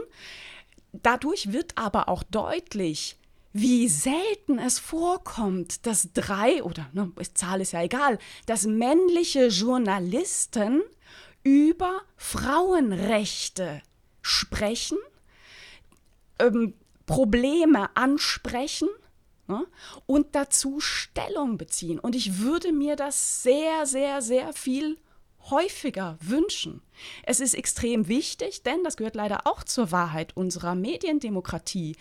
[0.91, 3.17] Dadurch wird aber auch deutlich,
[3.53, 10.81] wie selten es vorkommt, dass drei, oder ne, Zahl ist ja egal, dass männliche Journalisten
[11.43, 13.81] über Frauenrechte
[14.21, 14.97] sprechen,
[16.39, 16.73] ähm,
[17.05, 18.89] Probleme ansprechen
[19.47, 19.65] ne,
[20.05, 21.99] und dazu Stellung beziehen.
[21.99, 24.97] Und ich würde mir das sehr, sehr, sehr viel
[25.51, 26.81] häufiger wünschen.
[27.23, 31.95] Es ist extrem wichtig, denn das gehört leider auch zur Wahrheit unserer Mediendemokratie.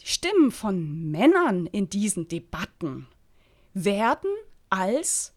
[0.00, 3.06] Die Stimmen von Männern in diesen Debatten
[3.74, 4.30] werden
[4.70, 5.32] als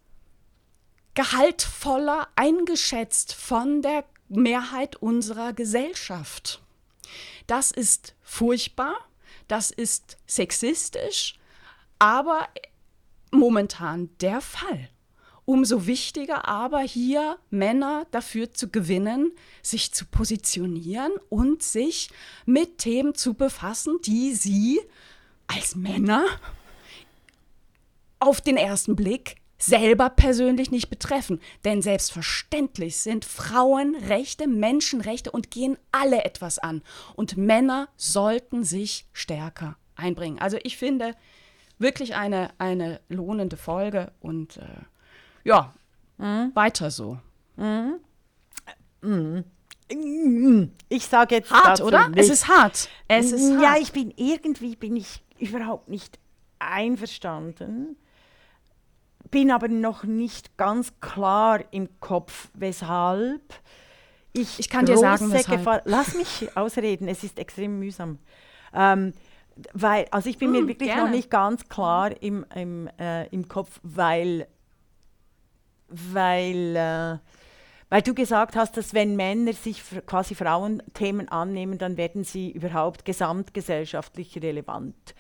[1.13, 6.62] gehaltvoller eingeschätzt von der Mehrheit unserer Gesellschaft.
[7.45, 8.95] Das ist furchtbar,
[9.47, 11.38] das ist sexistisch,
[11.99, 12.47] aber
[13.31, 14.89] momentan der Fall.
[15.45, 22.10] Umso wichtiger aber hier Männer dafür zu gewinnen, sich zu positionieren und sich
[22.45, 24.79] mit Themen zu befassen, die sie
[25.47, 26.25] als Männer
[28.19, 31.39] auf den ersten Blick selber persönlich nicht betreffen.
[31.65, 36.82] Denn selbstverständlich sind Frauenrechte Menschenrechte und gehen alle etwas an.
[37.15, 40.39] Und Männer sollten sich stärker einbringen.
[40.39, 41.15] Also ich finde
[41.79, 44.67] wirklich eine, eine lohnende Folge und äh,
[45.43, 45.73] ja,
[46.17, 46.51] mhm.
[46.53, 47.17] weiter so.
[47.56, 47.99] Mhm.
[49.01, 49.43] Mhm.
[50.89, 52.10] Ich sage jetzt hart, oder?
[52.10, 52.19] Nicht.
[52.19, 52.89] Es ist hart.
[53.08, 53.82] Es ist ja, hart.
[53.82, 56.19] ich bin irgendwie bin ich überhaupt nicht
[56.60, 57.97] einverstanden,
[59.29, 63.41] bin aber noch nicht ganz klar im Kopf, weshalb.
[64.32, 65.60] Ich, ich kann dir sagen, weshalb.
[65.60, 67.08] Gefahr, lass mich ausreden.
[67.08, 68.19] Es ist extrem mühsam.
[68.73, 69.13] Ähm,
[69.73, 71.03] weil, also ich bin mm, mir wirklich gerne.
[71.03, 74.47] noch nicht ganz klar im, im, äh, im Kopf, weil
[76.12, 77.17] weil, äh,
[77.89, 83.06] weil du gesagt hast, dass wenn Männer sich quasi Frauenthemen annehmen, dann werden sie überhaupt
[83.06, 85.15] gesamtgesellschaftlich relevant.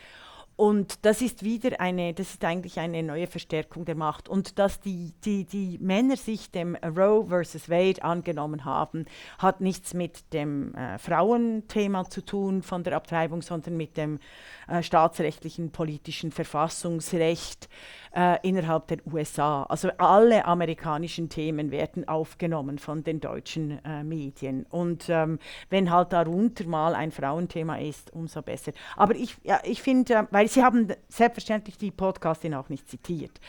[0.55, 4.29] Und das ist wieder eine, das ist eigentlich eine neue Verstärkung der Macht.
[4.29, 9.05] Und dass die, die, die Männer sich dem Roe versus Wade angenommen haben,
[9.39, 14.19] hat nichts mit dem äh, Frauenthema zu tun von der Abtreibung, sondern mit dem
[14.67, 17.67] äh, staatsrechtlichen politischen Verfassungsrecht
[18.15, 19.63] äh, innerhalb der USA.
[19.63, 24.67] Also alle amerikanischen Themen werden aufgenommen von den deutschen äh, Medien.
[24.69, 25.39] Und ähm,
[25.69, 28.71] wenn halt darunter mal ein Frauenthema ist, umso besser.
[28.95, 33.39] Aber ich, ja, ich finde, äh, weil Sie haben selbstverständlich die Podcastin auch nicht zitiert.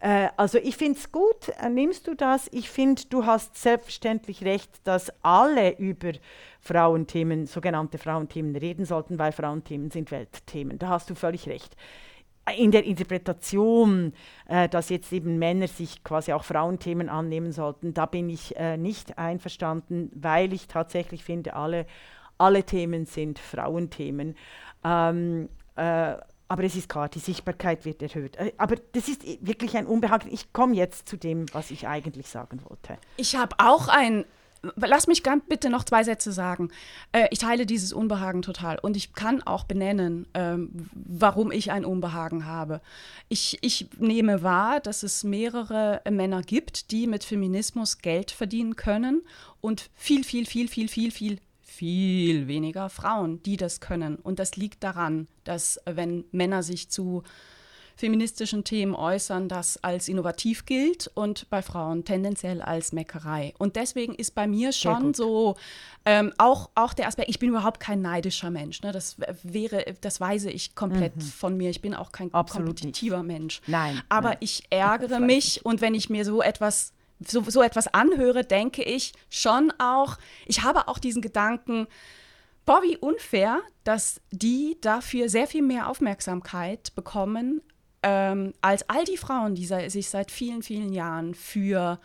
[0.00, 2.48] Äh, also ich finde es gut, äh, nimmst du das?
[2.50, 6.10] Ich finde, du hast selbstverständlich recht, dass alle über
[6.60, 10.80] Frauenthemen, sogenannte Frauenthemen reden sollten, weil Frauenthemen sind Weltthemen.
[10.80, 11.76] Da hast du völlig recht
[12.56, 14.12] in der Interpretation,
[14.48, 18.76] äh, dass jetzt eben Männer sich quasi auch Frauenthemen annehmen sollten, da bin ich äh,
[18.76, 21.86] nicht einverstanden, weil ich tatsächlich finde, alle,
[22.38, 24.34] alle Themen sind Frauenthemen.
[24.82, 26.16] Ähm, äh,
[26.50, 28.34] aber es ist klar, die Sichtbarkeit wird erhöht.
[28.34, 30.28] Äh, aber das ist wirklich ein Unbehagen.
[30.32, 32.98] Ich komme jetzt zu dem, was ich eigentlich sagen wollte.
[33.16, 34.24] Ich habe auch ein
[34.76, 36.70] lass mich ganz bitte noch zwei Sätze sagen.
[37.12, 41.86] Äh, ich teile dieses Unbehagen total und ich kann auch benennen, ähm, warum ich ein
[41.86, 42.82] Unbehagen habe.
[43.28, 49.22] Ich, ich nehme wahr, dass es mehrere Männer gibt, die mit Feminismus Geld verdienen können
[49.62, 51.38] und viel, viel, viel, viel, viel, viel,
[51.80, 54.16] viel weniger Frauen, die das können.
[54.16, 57.22] Und das liegt daran, dass wenn Männer sich zu
[57.96, 63.54] feministischen Themen äußern, das als innovativ gilt und bei Frauen tendenziell als Meckerei.
[63.56, 65.56] Und deswegen ist bei mir schon so
[66.04, 68.82] ähm, auch, auch der Aspekt, ich bin überhaupt kein neidischer Mensch.
[68.82, 68.92] Ne?
[68.92, 71.22] Das wäre, das weise ich komplett mhm.
[71.22, 71.70] von mir.
[71.70, 73.26] Ich bin auch kein Absolut kompetitiver nicht.
[73.26, 73.62] Mensch.
[73.66, 74.02] Nein.
[74.10, 74.38] Aber nein.
[74.40, 76.92] ich ärgere mich und wenn ich mir so etwas
[77.26, 81.86] so, so etwas anhöre, denke ich schon auch, ich habe auch diesen Gedanken,
[82.64, 87.62] boah, wie unfair, dass die dafür sehr viel mehr Aufmerksamkeit bekommen
[88.02, 92.00] ähm, als all die Frauen, die sich seit vielen, vielen Jahren für,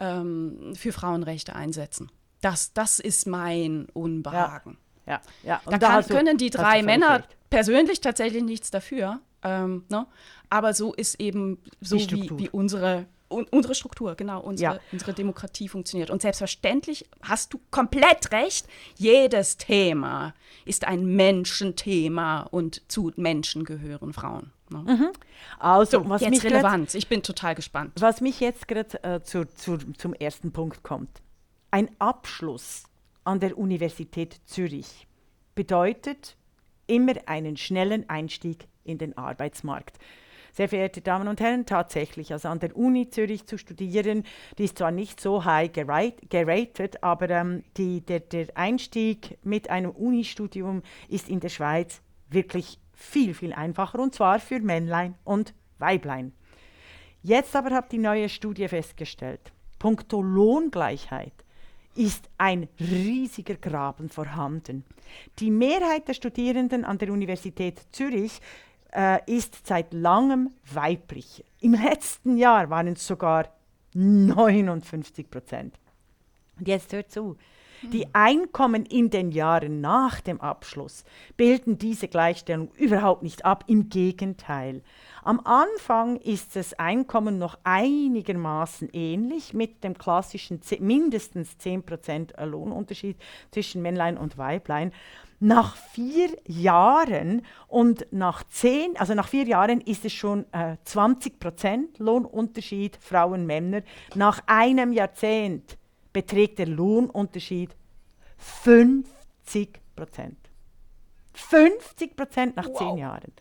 [0.00, 2.10] ähm, für Frauenrechte einsetzen.
[2.40, 4.78] Das, das ist mein Unbehagen.
[5.06, 5.60] Ja, ja.
[5.64, 5.78] ja.
[5.78, 9.20] da kann, können die drei Männer persönlich tatsächlich nichts dafür.
[9.42, 10.06] Ähm, ne?
[10.50, 14.80] Aber so ist eben so wie, wie unsere unsere Struktur, genau, unsere, ja.
[14.92, 16.10] unsere Demokratie funktioniert.
[16.10, 20.34] Und selbstverständlich hast du komplett recht, jedes Thema
[20.64, 24.52] ist ein Menschenthema und zu Menschen gehören Frauen.
[24.70, 24.78] Ne?
[24.78, 25.08] Mhm.
[25.58, 26.92] Also, so, was jetzt mich Relevanz.
[26.92, 27.92] Grad, ich bin total gespannt.
[28.00, 31.22] Was mich jetzt gerade äh, zu, zu, zum ersten Punkt kommt.
[31.70, 32.84] Ein Abschluss
[33.24, 35.06] an der Universität Zürich
[35.54, 36.36] bedeutet
[36.86, 39.98] immer einen schnellen Einstieg in den Arbeitsmarkt.
[40.56, 44.24] Sehr verehrte Damen und Herren, tatsächlich, also an der Uni Zürich zu studieren,
[44.56, 49.90] die ist zwar nicht so high geratet, aber ähm, die, der, der Einstieg mit einem
[49.90, 56.32] Unistudium ist in der Schweiz wirklich viel, viel einfacher und zwar für Männlein und Weiblein.
[57.22, 61.34] Jetzt aber hat die neue Studie festgestellt, puncto Lohngleichheit
[61.96, 64.84] ist ein riesiger Graben vorhanden.
[65.38, 68.40] Die Mehrheit der Studierenden an der Universität Zürich
[68.96, 71.44] äh, ist seit langem weiblich.
[71.60, 73.48] Im letzten Jahr waren es sogar
[73.94, 75.78] 59 Prozent.
[76.58, 77.36] Und jetzt hört zu,
[77.82, 81.04] die Einkommen in den Jahren nach dem Abschluss
[81.36, 84.82] bilden diese Gleichstellung überhaupt nicht ab, im Gegenteil.
[85.22, 93.18] Am Anfang ist das Einkommen noch einigermaßen ähnlich mit dem klassischen mindestens 10% Lohnunterschied
[93.50, 94.92] zwischen Männlein und Weiblein.
[95.38, 101.98] Nach vier Jahren und nach zehn, also nach vier Jahren ist es schon äh, 20%
[101.98, 103.82] Lohnunterschied Frauen-Männer.
[104.14, 105.76] Nach einem Jahrzehnt
[106.12, 107.76] beträgt der Lohnunterschied
[108.38, 110.38] 50 Prozent.
[111.34, 112.78] 50 Prozent nach wow.
[112.78, 113.32] zehn Jahren.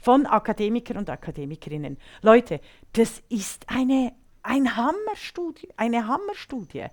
[0.00, 1.96] Von Akademikern und Akademikerinnen.
[2.20, 2.60] Leute,
[2.92, 4.12] das ist eine,
[4.42, 6.86] ein Hammerstudie, eine Hammerstudie.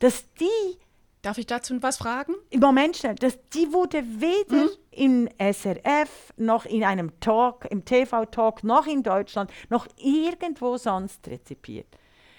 [0.00, 0.78] Dass die
[1.22, 2.34] Darf ich dazu was fragen?
[2.48, 3.14] Im Moment schnell.
[3.14, 4.70] Das, die wurde weder mhm.
[4.90, 11.86] in SRF, noch in einem Talk, im TV-Talk, noch in Deutschland, noch irgendwo sonst rezipiert.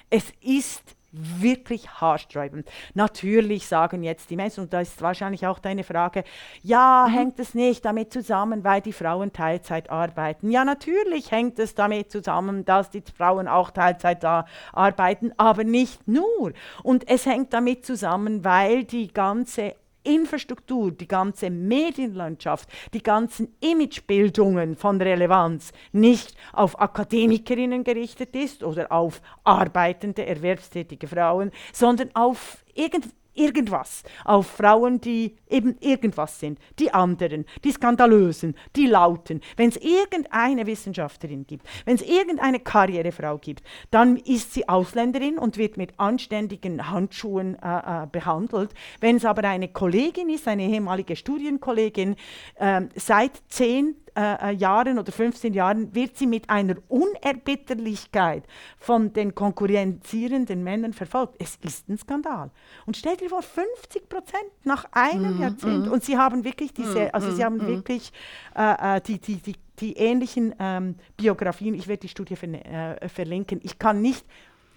[0.10, 2.68] Es ist wirklich haarsträubend.
[2.94, 6.24] Natürlich sagen jetzt die Menschen, und das ist wahrscheinlich auch deine Frage,
[6.64, 7.14] ja, mhm.
[7.14, 10.50] hängt es nicht damit zusammen, weil die Frauen Teilzeit arbeiten?
[10.50, 16.08] Ja, natürlich hängt es damit zusammen, dass die Frauen auch Teilzeit da arbeiten, aber nicht
[16.08, 16.54] nur.
[16.84, 24.76] Und es hängt damit zusammen, weil die ganze Infrastruktur, die ganze Medienlandschaft, die ganzen Imagebildungen
[24.76, 33.06] von Relevanz nicht auf Akademikerinnen gerichtet ist oder auf arbeitende, erwerbstätige Frauen, sondern auf irgend
[33.34, 39.42] irgendwas auf Frauen, die eben irgendwas sind, die anderen, die skandalösen, die lauten.
[39.58, 45.58] Wenn es irgendeine Wissenschaftlerin gibt, wenn es irgendeine Karrierefrau gibt, dann ist sie Ausländerin und
[45.58, 48.74] wird mit anständigen Handschuhen äh, äh, behandelt.
[49.00, 52.16] Wenn es aber eine Kollegin ist, eine ehemalige Studienkollegin,
[52.56, 58.44] äh, seit zehn äh, äh Jahren oder 15 Jahren wird sie mit einer Unerbitterlichkeit
[58.78, 61.36] von den konkurrenzierenden Männern verfolgt.
[61.40, 62.52] Es ist ein Skandal.
[62.86, 65.88] Und stell dir vor, 50 Prozent nach einem mm, Jahrzehnt.
[65.88, 65.92] Mm.
[65.92, 68.12] Und sie haben wirklich diese, mm, also sie haben wirklich
[68.56, 71.74] äh, äh, die, die, die, die ähnlichen ähm, Biografien.
[71.74, 73.60] Ich werde die Studie ver äh, verlinken.
[73.64, 74.26] Ich kann nicht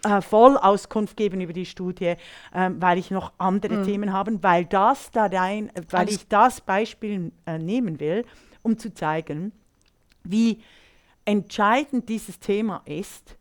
[0.05, 2.15] äh, voll Auskunft geben über die Studie,
[2.55, 3.85] ähm, weil ich noch andere mm.
[3.85, 8.25] Themen habe, weil das da rein, weil also ich das Beispiel äh, nehmen will
[8.65, 9.53] um zu zeigen,
[10.25, 10.61] wie
[11.25, 13.37] entscheidend dieses Thema ist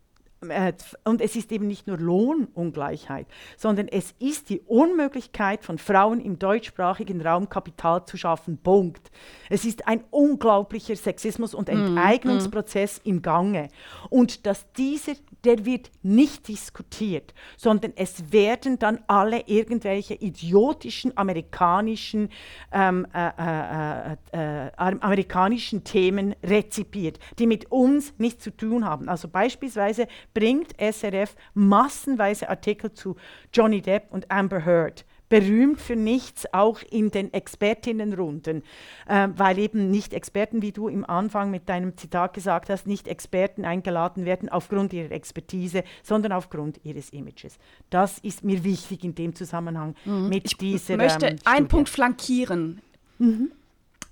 [1.04, 3.26] und es ist eben nicht nur Lohnungleichheit,
[3.56, 8.58] sondern es ist die Unmöglichkeit von Frauen im deutschsprachigen Raum Kapital zu schaffen.
[8.58, 9.10] Punkt.
[9.48, 13.10] Es ist ein unglaublicher Sexismus- und mhm, Enteignungsprozess mm, mm.
[13.10, 13.68] im Gange.
[14.10, 15.12] Und dass dieser,
[15.44, 22.30] der wird nicht diskutiert, sondern es werden dann alle irgendwelche idiotischen amerikanischen,
[22.72, 29.08] ähm, äh, äh, äh, äh amerikanischen Themen rezipiert, die mit uns nichts zu tun haben.
[29.08, 33.16] Also beispielsweise bringt SRF massenweise Artikel zu
[33.52, 38.62] Johnny Depp und Amber Heard berühmt für nichts, auch in den Expertinnenrunden,
[39.08, 43.08] äh, weil eben nicht Experten, wie du im Anfang mit deinem Zitat gesagt hast, nicht
[43.08, 47.58] Experten eingeladen werden aufgrund ihrer Expertise, sondern aufgrund ihres Images.
[47.90, 50.28] Das ist mir wichtig in dem Zusammenhang mhm.
[50.28, 50.94] mit ich dieser.
[50.94, 52.80] Ich möchte ähm, einen Punkt flankieren.
[53.18, 53.50] Mhm.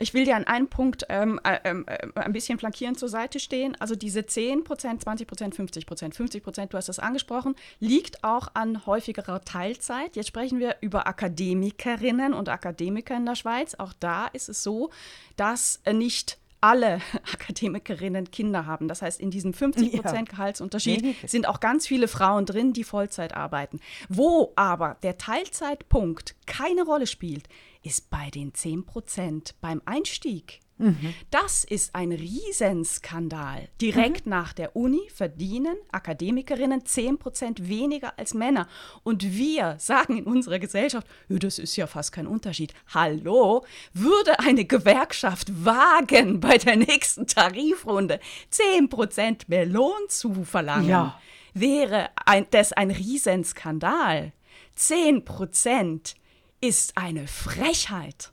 [0.02, 3.38] Ich will dir an einem Punkt ähm, äh, ähm, äh, ein bisschen flankierend zur Seite
[3.38, 3.76] stehen.
[3.78, 10.16] Also diese 10% 20 50 50% du hast das angesprochen, liegt auch an häufigerer Teilzeit.
[10.16, 13.76] Jetzt sprechen wir über Akademikerinnen und Akademiker in der Schweiz.
[13.76, 14.90] Auch da ist es so,
[15.36, 17.00] dass äh, nicht alle
[17.32, 18.88] Akademikerinnen Kinder haben.
[18.88, 20.34] Das heißt, in diesem 50 Prozent ja.
[20.36, 23.78] Gehaltsunterschied sind auch ganz viele Frauen drin, die Vollzeit arbeiten.
[24.08, 27.48] Wo aber der Teilzeitpunkt keine Rolle spielt,
[27.82, 30.60] ist bei den 10 Prozent beim Einstieg.
[30.82, 31.14] Mhm.
[31.30, 33.68] Das ist ein Riesenskandal.
[33.80, 34.30] Direkt mhm.
[34.30, 38.66] nach der Uni verdienen Akademikerinnen 10 Prozent weniger als Männer.
[39.04, 42.74] Und wir sagen in unserer Gesellschaft, das ist ja fast kein Unterschied.
[42.92, 48.18] Hallo, würde eine Gewerkschaft wagen, bei der nächsten Tarifrunde
[48.50, 51.20] 10 Prozent mehr Lohn zu verlangen, ja.
[51.54, 54.32] wäre ein, das ein Riesenskandal.
[54.74, 56.16] 10 Prozent
[56.62, 58.32] ist eine Frechheit.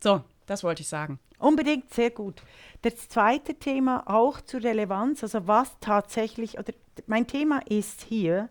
[0.00, 1.18] So, das wollte ich sagen.
[1.38, 2.42] Unbedingt, sehr gut.
[2.82, 6.72] Das zweite Thema auch zur Relevanz, also was tatsächlich, oder
[7.06, 8.48] mein Thema ist hier,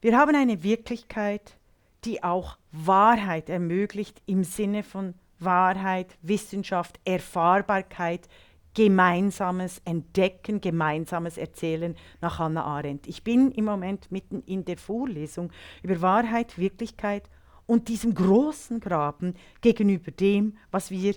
[0.00, 1.56] wir haben eine Wirklichkeit,
[2.04, 8.28] die auch Wahrheit ermöglicht im Sinne von Wahrheit, Wissenschaft, Erfahrbarkeit,
[8.74, 13.06] gemeinsames Entdecken, gemeinsames Erzählen nach Hannah Arendt.
[13.06, 17.28] Ich bin im Moment mitten in der Vorlesung über Wahrheit, Wirklichkeit
[17.66, 21.14] und diesem großen Graben gegenüber dem, was wir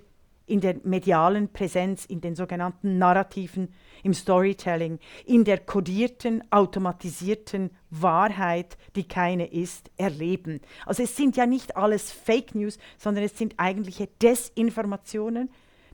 [0.47, 8.77] in der medialen Präsenz, in den sogenannten Narrativen, im Storytelling, in der kodierten, automatisierten Wahrheit,
[8.95, 10.61] die keine ist, erleben.
[10.85, 15.49] Also es sind ja nicht alles Fake News, sondern es sind eigentliche Desinformationen,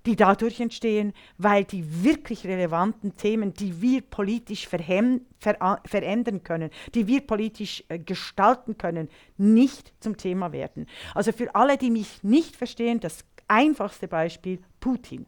[0.05, 4.83] die dadurch entstehen, weil die wirklich relevanten Themen, die wir politisch ver
[5.85, 10.87] verändern können, die wir politisch äh, gestalten können, nicht zum Thema werden.
[11.15, 15.25] Also für alle, die mich nicht verstehen, das einfachste Beispiel Putin.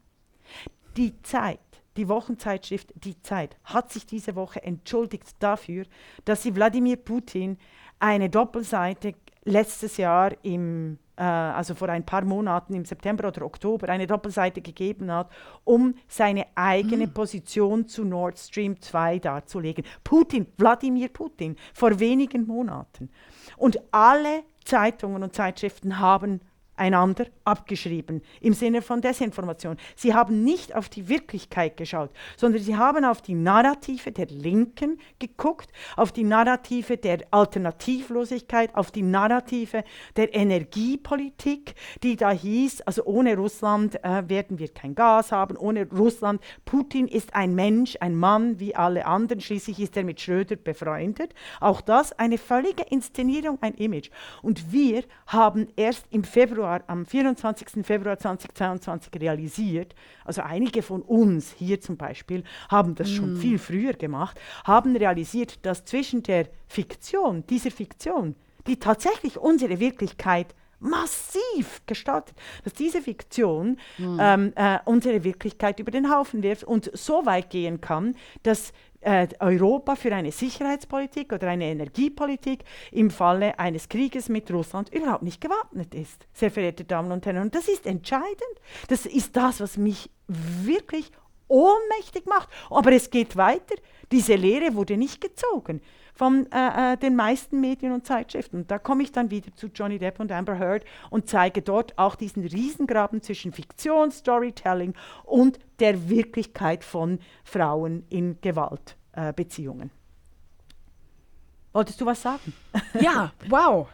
[0.97, 1.59] Die Zeit,
[1.97, 5.85] die Wochenzeitschrift Die Zeit hat sich diese Woche entschuldigt dafür,
[6.25, 7.57] dass sie Wladimir Putin
[7.99, 13.89] eine Doppelseite letztes Jahr im äh, also vor ein paar Monaten im September oder Oktober
[13.89, 15.29] eine Doppelseite gegeben hat,
[15.63, 17.13] um seine eigene mhm.
[17.13, 19.85] Position zu Nord Stream 2 darzulegen.
[20.03, 23.09] Putin, Wladimir Putin, vor wenigen Monaten.
[23.57, 26.41] Und alle Zeitungen und Zeitschriften haben
[26.77, 29.77] einander abgeschrieben im Sinne von Desinformation.
[29.95, 34.99] Sie haben nicht auf die Wirklichkeit geschaut, sondern sie haben auf die Narrative der Linken
[35.19, 39.83] geguckt, auf die Narrative der Alternativlosigkeit, auf die Narrative
[40.15, 45.87] der Energiepolitik, die da hieß, also ohne Russland äh, werden wir kein Gas haben, ohne
[45.91, 46.41] Russland.
[46.65, 51.33] Putin ist ein Mensch, ein Mann wie alle anderen, schließlich ist er mit Schröder befreundet.
[51.59, 54.09] Auch das eine völlige Inszenierung, ein Image.
[54.41, 57.85] Und wir haben erst im Februar Februar, am 24.
[57.85, 59.93] Februar 2022 realisiert,
[60.23, 63.13] also einige von uns hier zum Beispiel haben das mm.
[63.13, 68.35] schon viel früher gemacht, haben realisiert, dass zwischen der Fiktion, dieser Fiktion,
[68.65, 74.17] die tatsächlich unsere Wirklichkeit massiv gestaltet, dass diese Fiktion mhm.
[74.19, 78.73] ähm, äh, unsere Wirklichkeit über den Haufen wirft und so weit gehen kann, dass
[79.05, 85.23] äh, Europa für eine Sicherheitspolitik oder eine Energiepolitik im Falle eines Krieges mit Russland überhaupt
[85.23, 87.43] nicht gewappnet ist, sehr verehrte Damen und Herren.
[87.43, 88.41] Und das ist entscheidend.
[88.87, 91.11] Das ist das, was mich wirklich
[91.47, 92.49] ohnmächtig macht.
[92.71, 93.75] Aber es geht weiter.
[94.11, 95.81] Diese Lehre wurde nicht gezogen
[96.15, 98.57] von äh, äh, den meisten Medien und Zeitschriften.
[98.61, 101.97] Und da komme ich dann wieder zu Johnny Depp und Amber Heard und zeige dort
[101.97, 104.93] auch diesen Riesengraben zwischen Fiktion, Storytelling
[105.23, 109.89] und der Wirklichkeit von Frauen in Gewaltbeziehungen.
[109.89, 112.53] Äh, Wolltest du was sagen?
[112.99, 113.89] Ja, wow.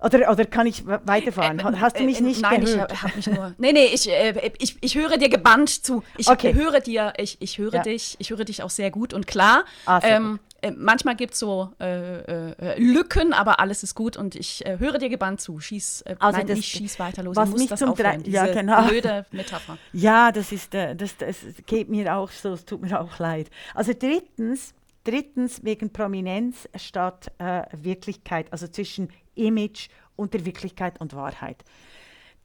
[0.00, 1.58] Oder, oder kann ich weiterfahren?
[1.58, 2.92] Äh, äh, Hast du mich äh, nicht Nein, gehört?
[2.92, 3.54] ich habe mich nur.
[3.58, 6.04] Nee, nee, ich, äh, ich, ich höre dir gebannt zu.
[6.16, 6.54] Ich okay.
[6.54, 7.82] höre dir, ich, ich höre ja.
[7.82, 9.64] dich, ich höre dich auch sehr gut und klar.
[9.86, 14.64] Ah, ähm, äh, manchmal gibt es so äh, Lücken, aber alles ist gut und ich
[14.66, 15.60] höre dir gebannt zu.
[15.60, 17.36] Schieß, also nein, das, ich schieß weiter los.
[17.36, 18.86] Was ich muss mich das zum aufhören, ja, genau.
[18.88, 19.78] blöde Metapher.
[19.92, 21.36] Ja, das ist, das, das
[21.66, 23.50] geht mir auch so, es tut mir auch leid.
[23.74, 27.30] Also drittens, drittens wegen Prominenz statt
[27.72, 31.64] Wirklichkeit, also zwischen Image und der Wirklichkeit und Wahrheit.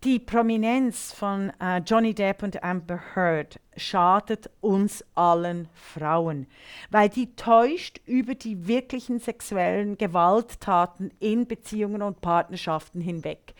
[0.03, 6.47] Die Prominenz von äh, Johnny Depp und Amber Heard schadet uns allen Frauen,
[6.91, 13.53] weil die täuscht über die wirklichen sexuellen Gewalttaten in Beziehungen und Partnerschaften hinweg.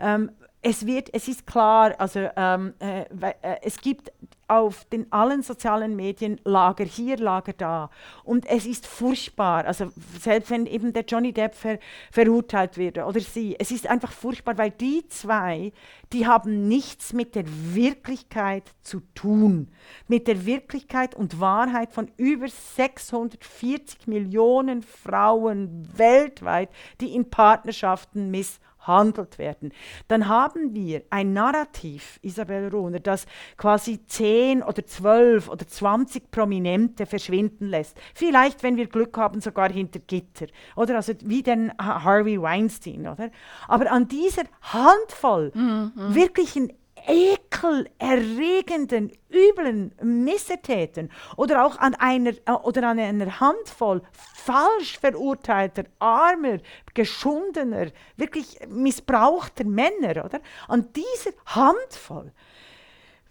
[0.00, 0.30] Ähm,
[0.62, 4.12] es wird, es ist klar, also ähm, äh, äh, es gibt
[4.46, 7.88] auf den allen sozialen Medien Lager hier, Lager da.
[8.24, 11.78] Und es ist furchtbar, also selbst wenn eben der Johnny Depp ver,
[12.10, 15.72] verurteilt wird oder sie, es ist einfach furchtbar, weil die zwei,
[16.12, 19.68] die haben nichts mit der Wirklichkeit zu tun.
[20.08, 28.69] Mit der Wirklichkeit und Wahrheit von über 640 Millionen Frauen weltweit, die in Partnerschaften misshandelt
[28.80, 29.72] handelt werden,
[30.08, 33.26] dann haben wir ein Narrativ, Isabel Rohner, das
[33.56, 37.96] quasi 10 oder 12 oder 20 Prominente verschwinden lässt.
[38.14, 40.46] Vielleicht, wenn wir Glück haben, sogar hinter Gitter.
[40.76, 43.30] Oder also wie den Harvey Weinstein, oder?
[43.68, 45.92] Aber an dieser Handvoll mhm.
[46.14, 46.72] wirklichen
[47.06, 56.58] ekelerregenden, üblen Missetäten oder auch an einer, äh, oder an einer Handvoll falsch verurteilter, armer,
[56.94, 60.40] geschundener, wirklich missbrauchter Männer, oder?
[60.68, 62.32] An dieser Handvoll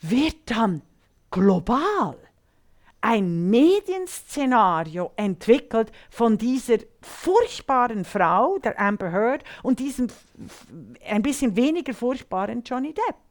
[0.02, 0.82] wird dann
[1.32, 2.18] global
[3.02, 10.08] ein Medienszenario entwickelt von dieser furchtbaren Frau, der Amber Heard, und diesem
[11.08, 13.29] ein bisschen weniger furchtbaren Johnny Depp.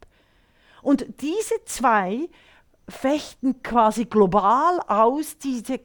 [0.82, 2.28] Und diese zwei
[2.88, 5.80] fechten quasi global aus diese,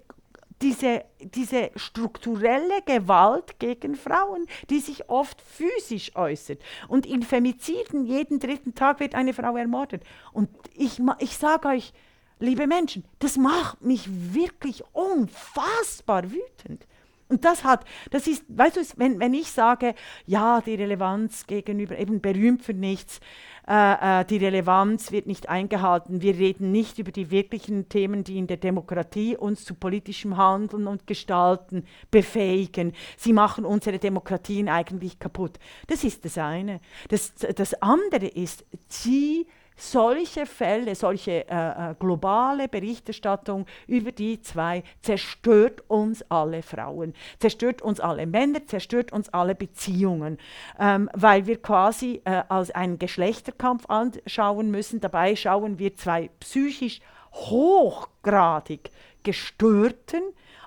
[0.61, 6.61] diese, diese strukturelle Gewalt gegen Frauen, die sich oft physisch äußert.
[6.87, 10.03] Und in Femiziden jeden dritten Tag wird eine Frau ermordet.
[10.31, 11.93] Und ich, ich sage euch,
[12.39, 16.85] liebe Menschen, das macht mich wirklich unfassbar wütend.
[17.29, 19.95] Und das hat, das ist, weißt du, wenn, wenn ich sage,
[20.27, 23.21] ja, die Relevanz gegenüber, eben berühmt für nichts,
[23.68, 28.38] äh, äh, die Relevanz wird nicht eingehalten, wir reden nicht über die wirklichen Themen, die
[28.38, 32.93] in der Demokratie uns zu politischem Handeln und Gestalten befähigen.
[33.18, 35.59] Sie machen unsere Demokratien eigentlich kaputt.
[35.88, 36.82] Das ist das eine.
[37.07, 44.84] Das, das andere ist, sie solche Fälle, solche äh, äh, globale Berichterstattung über die zwei
[45.01, 50.38] zerstört uns alle Frauen, zerstört uns alle Männer, zerstört uns alle Beziehungen,
[50.80, 54.99] ähm, weil wir quasi äh, als einen Geschlechterkampf anschauen müssen.
[54.99, 56.99] Dabei schauen wir zwei psychisch
[57.34, 58.91] hochgradig
[59.24, 60.21] gestörten,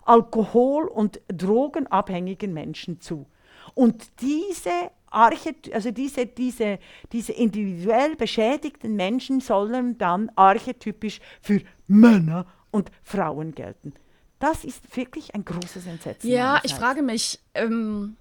[0.05, 3.27] alkohol- und drogenabhängigen Menschen zu.
[3.75, 6.79] Und diese Archety also diese, diese,
[7.11, 13.95] diese individuell beschädigten Menschen sollen dann archetypisch für Männer und Frauen gelten.
[14.39, 16.29] Das ist wirklich ein großes Entsetzen.
[16.29, 18.17] Ja, ich frage mich, ähm,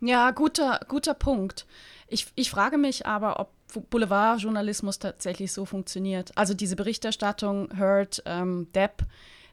[0.00, 1.66] ja, guter, guter Punkt.
[2.06, 3.50] Ich, ich frage mich aber, ob
[3.90, 6.30] Boulevardjournalismus tatsächlich so funktioniert.
[6.36, 9.04] Also diese Berichterstattung Heard ähm, Depp,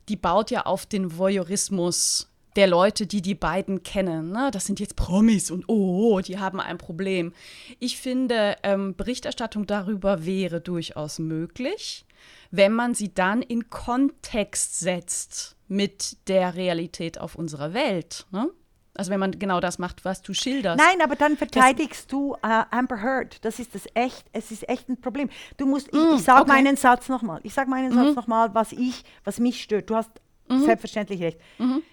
[0.10, 4.32] die baut ja auf den Voyeurismus der Leute, die die beiden kennen.
[4.32, 4.50] Ne?
[4.52, 7.32] Das sind jetzt Promis und oh, die haben ein Problem.
[7.80, 12.06] Ich finde, ähm, Berichterstattung darüber wäre durchaus möglich,
[12.50, 18.26] wenn man sie dann in Kontext setzt mit der Realität auf unserer Welt.
[18.32, 18.50] Ne?
[18.96, 20.80] Also wenn man genau das macht, was du schilderst.
[20.80, 23.46] Nein, aber dann verteidigst das, du äh, Amber Heard.
[23.46, 25.30] Das ist das echt, es ist echt ein Problem.
[25.58, 26.52] Du musst, ich, mm, ich sage okay.
[26.54, 27.40] meinen Satz nochmal.
[27.44, 28.06] Ich sage meinen mhm.
[28.06, 29.92] Satz nochmal, was ich, was mich stört.
[29.92, 30.10] Du hast
[30.50, 30.66] mhm.
[30.66, 31.40] selbstverständlich recht.
[31.60, 31.84] Mhm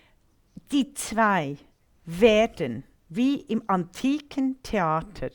[0.72, 1.56] die zwei
[2.04, 5.30] werden wie im antiken Theater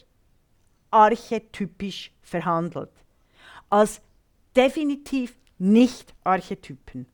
[0.92, 2.92] archetypisch verhandelt,
[3.70, 4.02] als
[4.56, 7.08] definitiv nicht Archetypen.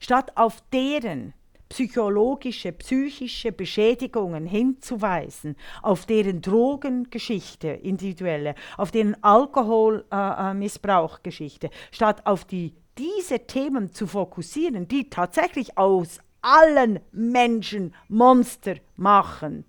[0.00, 1.34] Statt auf deren
[1.68, 12.74] psychologische, psychische Beschädigungen hinzuweisen, auf deren Drogengeschichte, individuelle, auf deren Alkoholmissbrauchgeschichte, äh, statt auf die,
[12.96, 19.64] diese Themen zu fokussieren, die tatsächlich aus allen Menschen Monster machen,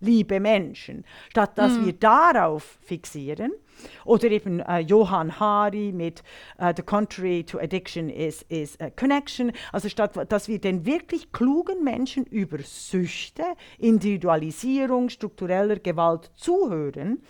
[0.00, 1.86] liebe Menschen, statt dass mm.
[1.86, 3.52] wir darauf fixieren,
[4.04, 6.22] oder eben äh, Johann Hari mit
[6.60, 9.52] uh, The Contrary to Addiction is, is a Connection.
[9.72, 13.42] Also statt dass wir den wirklich klugen Menschen über Süchte,
[13.78, 17.22] Individualisierung, struktureller Gewalt zuhören,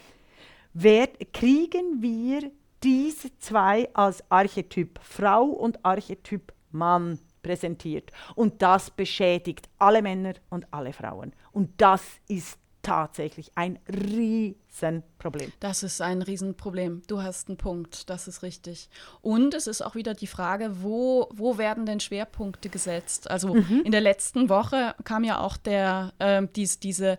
[0.74, 2.50] werd, kriegen wir
[2.82, 8.10] diese zwei als Archetyp Frau und Archetyp Mann präsentiert.
[8.34, 11.32] Und das beschädigt alle Männer und alle Frauen.
[11.52, 15.52] Und das ist tatsächlich ein Riesenproblem.
[15.60, 17.02] Das ist ein Riesenproblem.
[17.06, 18.88] Du hast einen Punkt, das ist richtig.
[19.20, 23.30] Und es ist auch wieder die Frage, wo, wo werden denn Schwerpunkte gesetzt?
[23.30, 23.82] Also mhm.
[23.84, 27.18] in der letzten Woche kam ja auch der, äh, dies, diese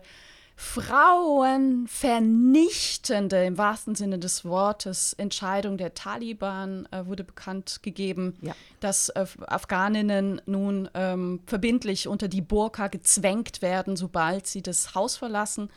[0.56, 8.54] frauenvernichtende, im wahrsten Sinne des Wortes, Entscheidung der Taliban äh, wurde bekannt gegeben, ja.
[8.78, 15.16] dass äh, Afghaninnen nun ähm, verbindlich unter die Burka gezwängt werden, sobald sie das Haus
[15.16, 15.70] verlassen,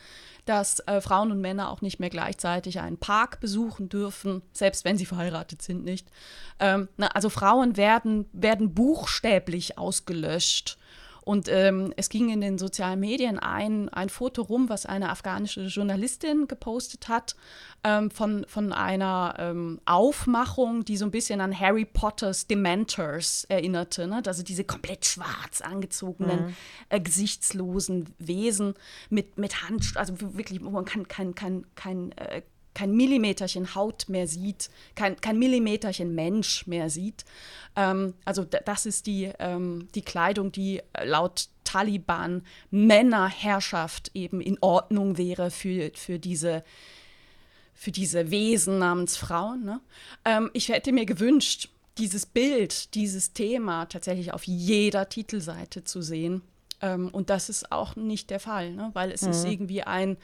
[0.45, 4.97] dass äh, Frauen und Männer auch nicht mehr gleichzeitig einen Park besuchen dürfen, selbst wenn
[4.97, 6.07] sie verheiratet sind, nicht.
[6.59, 10.77] Ähm, na, also Frauen werden, werden buchstäblich ausgelöscht
[11.27, 15.63] und ähm, es ging in den sozialen Medien ein, ein Foto rum, was eine afghanische
[15.63, 17.35] Journalistin gepostet hat,
[17.83, 24.07] ähm, von, von einer ähm, Aufmachung, die so ein bisschen an Harry Potters Dementors erinnerte.
[24.07, 24.21] Ne?
[24.25, 26.55] Also diese komplett schwarz angezogenen, mhm.
[26.87, 28.75] äh, gesichtslosen Wesen
[29.09, 32.41] mit, mit Hand, also wirklich, man kann kein, kein, kein äh,
[32.77, 37.25] kein Millimeterchen Haut mehr sieht, kein, kein Millimeterchen Mensch mehr sieht.
[37.75, 45.17] Ähm, also das ist die, ähm, die Kleidung, die laut Taliban Männerherrschaft eben in Ordnung
[45.17, 46.63] wäre für, für diese
[47.73, 49.63] für diese Wesen namens Frauen.
[49.63, 49.79] Ne?
[50.25, 56.41] Ähm, ich hätte mir gewünscht, dieses Bild, dieses Thema tatsächlich auf jeder Titelseite zu sehen.
[56.81, 58.89] Ähm, und das ist auch nicht der Fall, ne?
[58.93, 59.29] weil es mhm.
[59.29, 60.17] ist irgendwie ein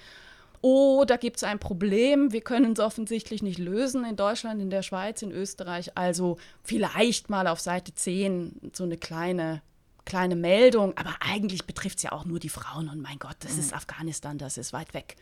[0.63, 4.69] oh, da gibt es ein Problem, wir können es offensichtlich nicht lösen in Deutschland, in
[4.69, 5.95] der Schweiz, in Österreich.
[5.97, 9.61] Also vielleicht mal auf Seite 10 so eine kleine
[10.05, 13.53] kleine Meldung, aber eigentlich betrifft es ja auch nur die Frauen und mein Gott, das
[13.53, 13.59] mhm.
[13.59, 15.15] ist Afghanistan, das ist weit weg.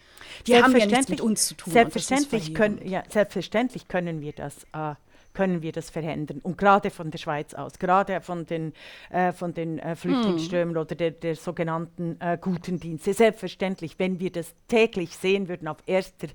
[0.47, 1.71] Die haben ja nichts mit uns zu tun.
[1.71, 4.95] Selbstverständlich, können, ja, selbstverständlich können wir das äh,
[5.33, 6.39] können wir das verhindern.
[6.43, 8.73] Und gerade von der Schweiz aus, gerade von den,
[9.09, 10.81] äh, von den äh, Flüchtlingsströmen hm.
[10.81, 13.13] oder der, der sogenannten äh, guten Dienste.
[13.13, 16.27] Selbstverständlich, wenn wir das täglich sehen würden auf, erster,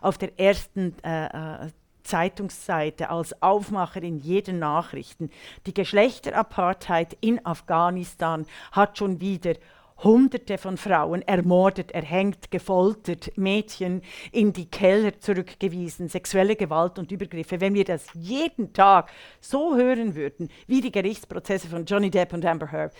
[0.00, 1.26] auf der ersten äh,
[1.64, 1.68] äh,
[2.02, 5.30] Zeitungsseite als Aufmacher in jeden Nachrichten.
[5.66, 9.54] Die Geschlechterapartheid in Afghanistan hat schon wieder
[10.02, 17.60] Hunderte von Frauen ermordet, erhängt, gefoltert, Mädchen in die Keller zurückgewiesen, sexuelle Gewalt und Übergriffe.
[17.60, 22.44] Wenn wir das jeden Tag so hören würden, wie die Gerichtsprozesse von Johnny Depp und
[22.44, 22.92] Amber Heard,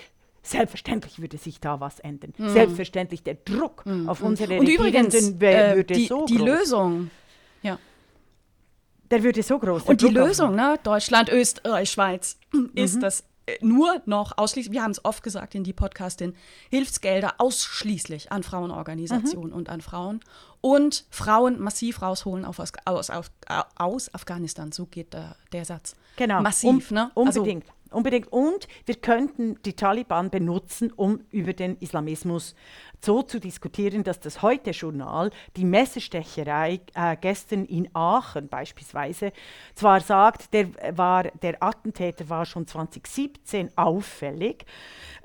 [0.43, 2.33] Selbstverständlich würde sich da was ändern.
[2.39, 2.49] Mm.
[2.49, 4.09] Selbstverständlich der Druck mm.
[4.09, 6.47] auf unsere Und übrigens, äh, würde die, so die groß.
[6.47, 7.11] Lösung,
[7.63, 7.79] ja.
[9.11, 9.83] Der würde so groß.
[9.83, 10.79] Und die Lösung, ne?
[10.83, 12.39] Deutschland, Österreich, Schweiz,
[12.75, 13.01] ist mhm.
[13.01, 13.25] das
[13.61, 16.35] nur noch ausschließlich, wir haben es oft gesagt in die Podcastin,
[16.71, 19.57] Hilfsgelder ausschließlich an Frauenorganisationen mhm.
[19.57, 20.21] und an Frauen
[20.61, 22.73] und Frauen massiv rausholen auf, aus,
[23.11, 23.31] aus,
[23.77, 24.73] aus Afghanistan.
[24.73, 25.95] So geht der, der Satz.
[26.17, 26.43] Genau.
[26.43, 27.11] Massiv, um, ne?
[27.15, 27.65] Unbedingt.
[27.65, 28.33] Also, Unbedingt.
[28.33, 32.55] Und wir könnten die Taliban benutzen, um über den Islamismus
[33.05, 39.33] so zu diskutieren, dass das Heute-Journal die Messerstecherei äh, gestern in Aachen beispielsweise
[39.75, 44.67] zwar sagt, der, war, der Attentäter war schon 2017 auffällig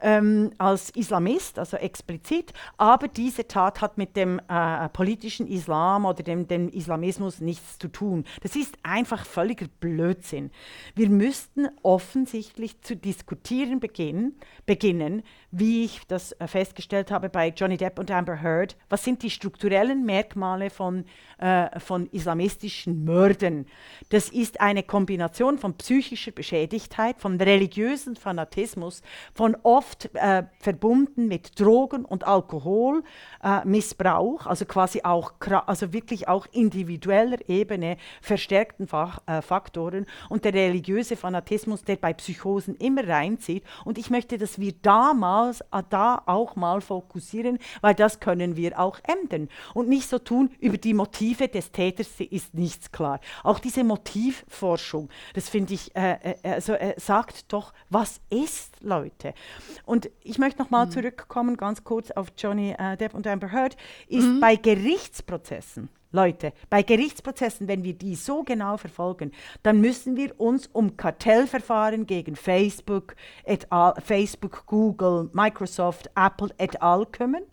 [0.02, 6.24] ähm, als Islamist, also explizit, aber diese Tat hat mit dem äh, politischen Islam oder
[6.24, 8.24] dem, dem Islamismus nichts zu tun.
[8.42, 10.52] Das ist einfach völliger Blödsinn.
[10.96, 14.36] Wir müssten offensichtlich zu diskutieren beginnen,
[14.66, 15.24] beginnen
[15.58, 19.30] wie ich das äh, festgestellt habe bei Johnny Depp und Amber Heard, was sind die
[19.30, 21.06] strukturellen Merkmale von,
[21.38, 23.66] äh, von islamistischen Mörden?
[24.10, 29.02] Das ist eine Kombination von psychischer Beschädigtheit, von religiösen Fanatismus,
[29.34, 35.32] von oft äh, verbunden mit Drogen und Alkoholmissbrauch, äh, also quasi auch,
[35.68, 42.12] also wirklich auch individueller Ebene verstärkten Fach, äh, Faktoren und der religiöse Fanatismus, der bei
[42.14, 43.64] Psychosen immer reinzieht.
[43.86, 45.14] Und ich möchte, dass wir da
[45.48, 49.50] das, äh, da auch mal fokussieren, weil das können wir auch ändern.
[49.74, 53.20] Und nicht so tun, über die Motive des Täters ist nichts klar.
[53.44, 59.34] Auch diese Motivforschung, das finde ich, äh, äh, also, äh, sagt doch, was ist, Leute.
[59.86, 60.92] Und ich möchte nochmal mhm.
[60.92, 63.76] zurückkommen, ganz kurz auf Johnny äh, Depp und Amber Heard,
[64.08, 64.40] ist mhm.
[64.40, 69.32] bei Gerichtsprozessen Leute, bei Gerichtsprozessen, wenn wir die so genau verfolgen,
[69.64, 76.82] dann müssen wir uns um Kartellverfahren gegen Facebook, et al., Facebook, Google, Microsoft, Apple et
[76.82, 77.06] al.
[77.06, 77.44] kümmern.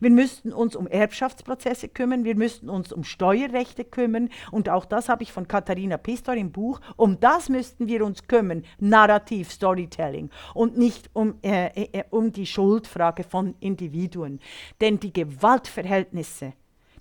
[0.00, 5.08] Wir müssten uns um Erbschaftsprozesse kümmern, wir müssten uns um Steuerrechte kümmern und auch das
[5.08, 6.80] habe ich von Katharina Pistor im Buch.
[6.96, 12.46] Um das müssten wir uns kümmern, Narrativ, Storytelling und nicht um, äh, äh, um die
[12.46, 14.40] Schuldfrage von Individuen.
[14.80, 16.52] Denn die Gewaltverhältnisse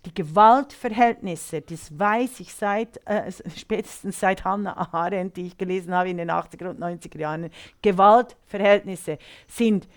[0.05, 6.09] die Gewaltverhältnisse, das weiß ich seit, äh, spätestens seit Hannah Arendt, die ich gelesen habe
[6.09, 7.49] in den 80er und 90er Jahren,
[7.81, 9.87] Gewaltverhältnisse sind,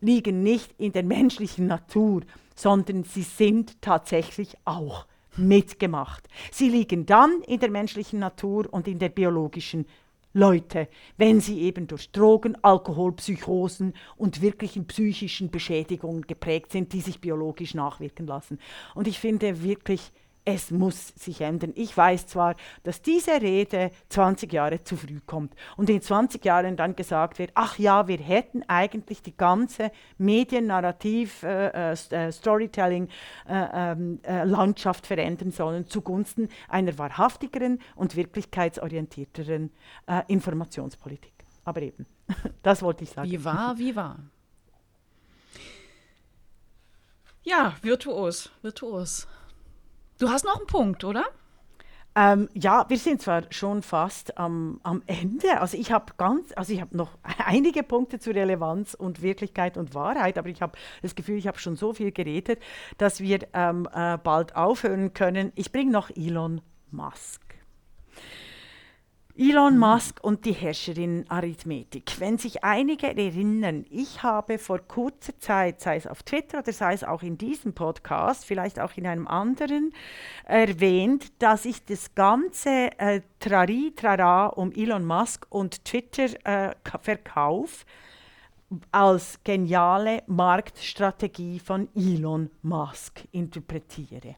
[0.00, 2.22] liegen nicht in der menschlichen Natur,
[2.54, 5.06] sondern sie sind tatsächlich auch
[5.36, 6.28] mitgemacht.
[6.50, 9.86] Sie liegen dann in der menschlichen Natur und in der biologischen
[10.32, 17.00] Leute, wenn sie eben durch Drogen, Alkohol, Psychosen und wirklichen psychischen Beschädigungen geprägt sind, die
[17.00, 18.58] sich biologisch nachwirken lassen.
[18.94, 20.12] Und ich finde wirklich,
[20.44, 21.72] es muss sich ändern.
[21.74, 26.76] Ich weiß zwar, dass diese Rede 20 Jahre zu früh kommt und in 20 Jahren
[26.76, 35.12] dann gesagt wird, ach ja, wir hätten eigentlich die ganze Mediennarrativ, äh, äh, Storytelling-Landschaft äh,
[35.12, 39.70] ähm, äh verändern sollen zugunsten einer wahrhaftigeren und wirklichkeitsorientierteren
[40.06, 41.32] äh, Informationspolitik.
[41.64, 42.06] Aber eben,
[42.62, 43.30] das wollte ich sagen.
[43.30, 44.18] Wie war, wie war.
[47.42, 49.26] Ja, virtuos, virtuos.
[50.20, 51.24] Du hast noch einen Punkt, oder?
[52.14, 55.62] Ähm, ja, wir sind zwar schon fast am, am Ende.
[55.62, 57.16] Also ich habe ganz, also ich habe noch
[57.46, 61.58] einige Punkte zu Relevanz und Wirklichkeit und Wahrheit, aber ich habe das Gefühl, ich habe
[61.58, 62.60] schon so viel geredet,
[62.98, 65.52] dass wir ähm, äh, bald aufhören können.
[65.54, 66.60] Ich bringe noch Elon
[66.90, 67.40] Musk.
[69.42, 72.20] Elon Musk und die Herrscherin-Arithmetik.
[72.20, 76.92] Wenn sich einige erinnern, ich habe vor kurzer Zeit, sei es auf Twitter oder sei
[76.92, 79.94] es auch in diesem Podcast, vielleicht auch in einem anderen,
[80.44, 87.86] erwähnt, dass ich das ganze äh, Trari, Trara um Elon Musk und Twitter-Verkauf
[88.68, 94.36] äh, als geniale Marktstrategie von Elon Musk interpretiere.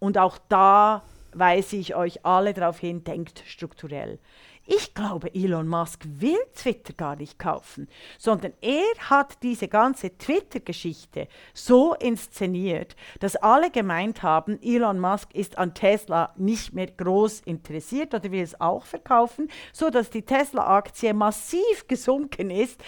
[0.00, 1.02] Und auch da
[1.38, 4.18] weise ich euch alle darauf hin, denkt strukturell.
[4.66, 7.86] Ich glaube, Elon Musk will Twitter gar nicht kaufen,
[8.18, 15.58] sondern er hat diese ganze Twitter-Geschichte so inszeniert, dass alle gemeint haben, Elon Musk ist
[15.58, 21.12] an Tesla nicht mehr groß interessiert oder will es auch verkaufen, so dass die Tesla-Aktie
[21.12, 22.80] massiv gesunken ist.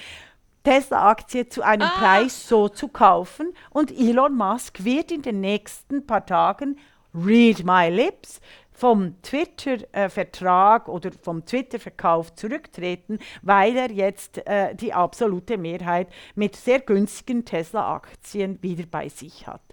[0.65, 1.99] Tesla-Aktie zu einem ah.
[1.99, 6.79] Preis so zu kaufen und Elon Musk wird in den nächsten paar Tagen
[7.17, 8.41] Read My Lips
[8.73, 16.81] vom Twitter-Vertrag oder vom Twitter-Verkauf zurücktreten, weil er jetzt äh, die absolute Mehrheit mit sehr
[16.81, 19.66] günstigen Tesla-Aktien wieder bei sich hat.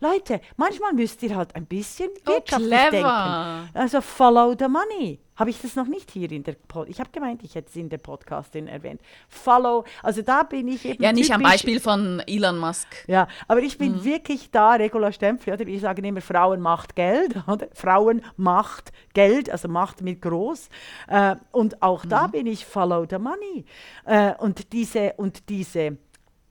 [0.00, 3.70] Leute, manchmal müsst ihr halt ein bisschen oh, wirtschaftlich oh, denken.
[3.74, 5.20] Also follow the money.
[5.36, 7.76] Habe ich das noch nicht hier in der Pod Ich habe gemeint, ich hätte es
[7.76, 9.02] in der Podcastin erwähnt.
[9.28, 11.02] Follow, also da bin ich eben.
[11.02, 12.86] Ja, nicht am Beispiel von Elon Musk.
[13.06, 14.04] Ja, aber ich bin mhm.
[14.04, 15.66] wirklich da, Regula Stempfli, oder?
[15.66, 17.68] Ich sage immer, Frauen macht Geld, oder?
[17.74, 20.70] Frauen macht Geld, also macht mit groß.
[21.08, 22.08] Äh, und auch mhm.
[22.08, 23.66] da bin ich Follow the Money.
[24.06, 25.98] Äh, und diese, und diese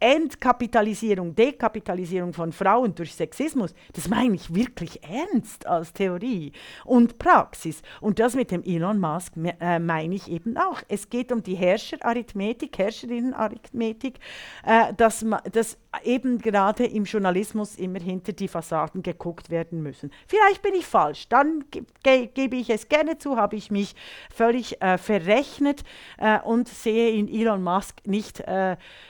[0.05, 6.51] Entkapitalisierung, Dekapitalisierung von Frauen durch Sexismus, das meine ich wirklich ernst als Theorie
[6.83, 7.81] und Praxis.
[8.01, 10.83] Und das mit dem Elon Musk äh, meine ich eben auch.
[10.89, 14.19] Es geht um die Herrscherarithmetik, Herrscherinnenarithmetik,
[14.63, 20.11] äh, dass, dass eben gerade im Journalismus immer hinter die Fassaden geguckt werden müssen.
[20.27, 23.95] Vielleicht bin ich falsch, dann ge ge gebe ich es gerne zu, habe ich mich
[24.31, 25.83] völlig äh, verrechnet
[26.19, 28.43] äh, und sehe in Elon Musk nicht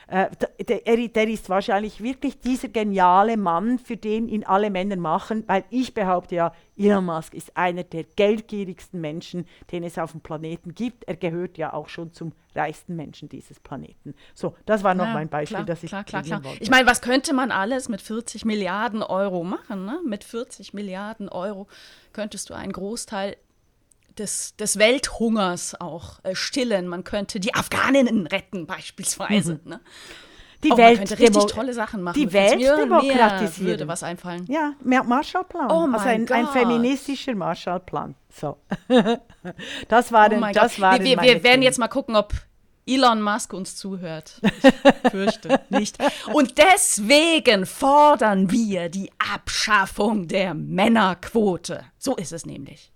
[0.08, 0.30] äh,
[0.64, 5.64] der, der, ist wahrscheinlich wirklich dieser geniale Mann, für den ihn alle Männer machen, weil
[5.70, 10.76] ich behaupte ja, Elon Musk ist einer der geldgierigsten Menschen, den es auf dem Planeten
[10.76, 11.06] gibt.
[11.06, 14.14] Er gehört ja auch schon zum reichsten Menschen dieses Planeten.
[14.34, 16.44] So, das war noch ja, mein Beispiel, klar, das ich klar, klar, klar.
[16.44, 16.64] Wollte.
[16.64, 19.86] Ich meine, was könnte man alles mit 40 Milliarden Euro machen?
[19.86, 20.00] Ne?
[20.06, 21.68] Mit 40 Milliarden Euro
[22.14, 23.38] könntest du einen Großteil
[24.20, 26.88] des, des Welthungers auch äh, stillen.
[26.88, 29.60] Man könnte die Afghaninnen retten beispielsweise.
[29.64, 29.70] Mhm.
[29.70, 29.80] Ne?
[30.64, 32.20] Die oh, Welt man könnte richtig tolle Sachen machen.
[32.20, 33.68] Die Welt demokratisieren.
[33.68, 34.46] würde was einfallen.
[34.48, 35.72] Ja, Marshallplan.
[35.72, 38.16] Oh also ein, ein, feministischer Marshallplan.
[38.30, 38.58] So.
[39.88, 42.34] das waren, oh das waren Wir, wir, wir werden jetzt mal gucken, ob
[42.88, 44.42] Elon Musk uns zuhört.
[44.42, 45.98] Ich fürchte nicht.
[46.34, 51.84] Und deswegen fordern wir die Abschaffung der Männerquote.
[51.98, 52.92] So ist es nämlich.